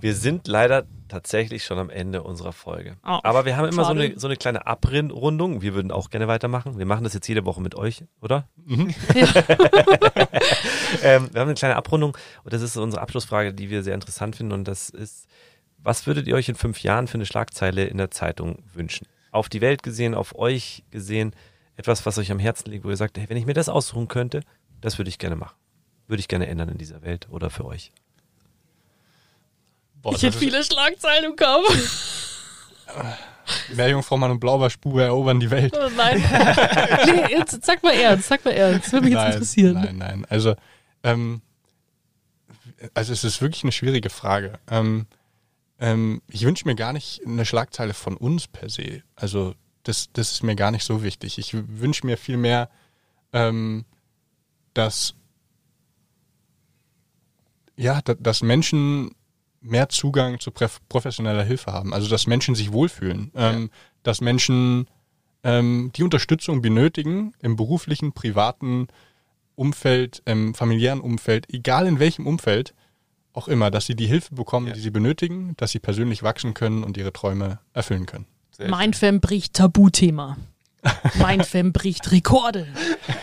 [0.00, 2.96] Wir sind leider tatsächlich schon am Ende unserer Folge.
[3.06, 5.60] Oh, Aber wir haben immer so eine, so eine kleine Abrundung.
[5.60, 6.78] Wir würden auch gerne weitermachen.
[6.78, 8.48] Wir machen das jetzt jede Woche mit euch, oder?
[8.66, 8.86] Ja.
[11.02, 14.36] ähm, wir haben eine kleine Abrundung und das ist unsere Abschlussfrage, die wir sehr interessant
[14.36, 14.52] finden.
[14.52, 15.26] Und das ist,
[15.78, 19.06] was würdet ihr euch in fünf Jahren für eine Schlagzeile in der Zeitung wünschen?
[19.30, 21.34] Auf die Welt gesehen, auf euch gesehen,
[21.76, 24.08] etwas, was euch am Herzen liegt, wo ihr sagt, hey, wenn ich mir das aussuchen
[24.08, 24.42] könnte,
[24.80, 25.56] das würde ich gerne machen.
[26.06, 27.92] Würde ich gerne ändern in dieser Welt oder für euch.
[30.02, 32.34] Boah, Ich hätte viele Schlagzeilen im Kopf.
[33.74, 35.76] Meerjungfrau Mann und Blaubeerspube erobern die Welt.
[35.78, 36.22] Oh nein.
[37.06, 38.86] nee, jetzt sag mal ernst, sag mal ernst.
[38.86, 39.74] Das würde mich jetzt nein, interessieren.
[39.74, 40.26] Nein, nein.
[40.28, 40.54] Also,
[41.02, 41.42] ähm,
[42.94, 44.58] also es ist wirklich eine schwierige Frage.
[44.68, 45.06] Ähm,
[45.80, 49.02] ähm, ich wünsche mir gar nicht eine Schlagzeile von uns per se.
[49.16, 51.38] Also das, das ist mir gar nicht so wichtig.
[51.38, 52.68] Ich wünsche mir vielmehr,
[53.32, 53.84] ähm,
[54.74, 55.14] dass
[57.76, 59.14] ja, da, dass Menschen
[59.60, 61.94] mehr Zugang zu professioneller Hilfe haben.
[61.94, 63.70] Also dass Menschen sich wohlfühlen, ähm,
[64.02, 64.88] dass Menschen
[65.44, 68.88] ähm, die Unterstützung benötigen im beruflichen, privaten
[69.58, 72.74] Umfeld, im familiären Umfeld, egal in welchem Umfeld
[73.32, 74.72] auch immer, dass sie die Hilfe bekommen, Ja.
[74.72, 78.26] die sie benötigen, dass sie persönlich wachsen können und ihre Träume erfüllen können.
[78.52, 80.36] Sehr Mein Fan bricht Tabuthema.
[81.18, 82.66] Mein Fan bricht Rekorde.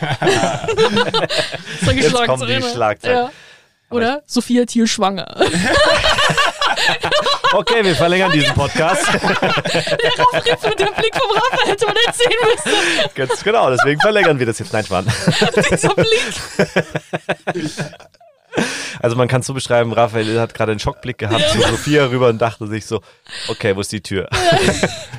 [1.84, 2.62] Solche Jetzt kommen die.
[2.62, 3.16] Schlagzeilen.
[3.26, 3.30] Ja.
[3.90, 4.22] Oder?
[4.26, 5.36] Sophia Thiel schwanger.
[7.52, 9.06] Okay, wir verlängern diesen Podcast.
[9.12, 13.14] Der Blick vom Raphael hätte man nicht sehen müssen.
[13.14, 14.72] Ganz genau, deswegen verlängern wir das jetzt.
[14.72, 15.06] Nein, Schwan.
[15.70, 16.34] Dieser Blick.
[19.00, 22.28] Also man kann es so beschreiben, Raphael hat gerade einen Schockblick gehabt zu Sophia rüber
[22.28, 23.00] und dachte sich so,
[23.48, 24.28] okay, wo ist die Tür?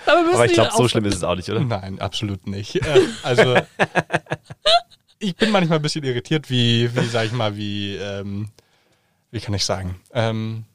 [0.06, 1.62] Aber, Aber ich glaube, so schlimm ist es auch nicht, oder?
[1.62, 2.76] Nein, absolut nicht.
[2.76, 3.56] Äh, also
[5.20, 8.50] ich bin manchmal ein bisschen irritiert, wie, wie sag ich mal, wie, ähm,
[9.32, 10.00] wie kann ich sagen?
[10.14, 10.66] Ähm,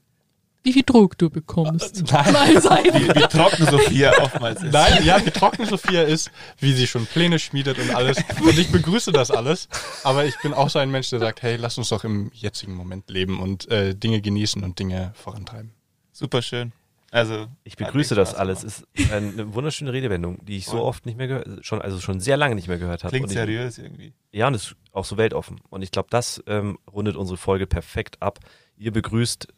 [0.65, 2.05] Wie viel Druck du bekommst.
[2.13, 2.33] Nein.
[2.33, 4.73] Nein, Wie, wie trocken Sophia oftmals ist.
[4.73, 8.19] Nein, ja, wie trocken Sophia ist, wie sie schon Pläne schmiedet und alles.
[8.41, 9.69] Und ich begrüße das alles.
[10.05, 12.75] Aber ich bin auch so ein Mensch, der sagt, hey, lass uns doch im jetzigen
[12.75, 15.73] Moment leben und äh, Dinge genießen und Dinge vorantreiben.
[16.13, 16.73] Super schön.
[17.11, 18.65] Also, Ich begrüße das alles.
[18.65, 22.39] Ist eine wunderschöne Redewendung, die ich so oft nicht mehr gehört, schon, also schon sehr
[22.39, 23.11] lange nicht mehr gehört habe.
[23.11, 24.15] Klingt Und ich, seriös irgendwie.
[24.31, 25.61] Ja, und ist auch so weltoffen.
[25.69, 28.39] Und ich glaube, das ähm, rundet unsere Folge perfekt ab.
[28.79, 29.49] Ihr begrüßt,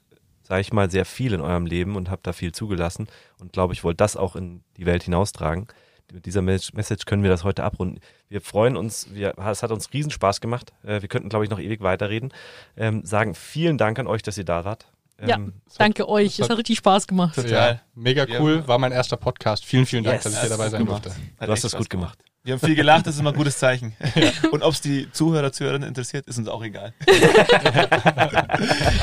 [0.44, 3.08] sage ich mal, sehr viel in eurem Leben und habt da viel zugelassen.
[3.40, 5.66] Und glaube, ich wollte das auch in die Welt hinaustragen.
[6.12, 7.98] Mit dieser Mes- Message können wir das heute abrunden.
[8.28, 10.72] Wir freuen uns, wir, es hat uns riesen Spaß gemacht.
[10.84, 12.32] Äh, wir könnten, glaube ich, noch ewig weiterreden.
[12.76, 14.86] Ähm, sagen vielen Dank an euch, dass ihr da wart.
[15.24, 16.38] Ja, Ähm, danke euch.
[16.40, 17.36] Es hat richtig Spaß gemacht.
[17.36, 17.50] Total.
[17.74, 18.40] Ja, mega Ja.
[18.40, 19.64] cool, war mein erster Podcast.
[19.64, 20.24] Vielen, vielen Dank, Yes.
[20.24, 21.10] dass ich hier dabei sein durfte.
[21.38, 22.18] Hat Du hast das gut gemacht.
[22.44, 23.96] Wir haben viel gelacht, das ist immer ein gutes Zeichen.
[24.52, 26.92] Und ob es die Zuhörer, Zuhörerinnen interessiert, ist uns auch egal.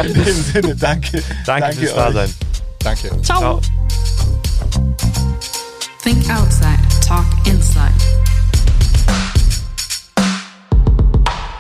[0.04, 1.24] In dem Sinne, danke.
[1.48, 1.96] Danke, fürs euch.
[1.96, 2.34] Dasein.
[2.84, 3.10] Danke.
[3.24, 3.40] Ciao.
[3.40, 3.62] Ciao.
[6.04, 7.92] Think outside, talk inside.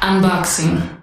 [0.07, 1.00] Unboxing.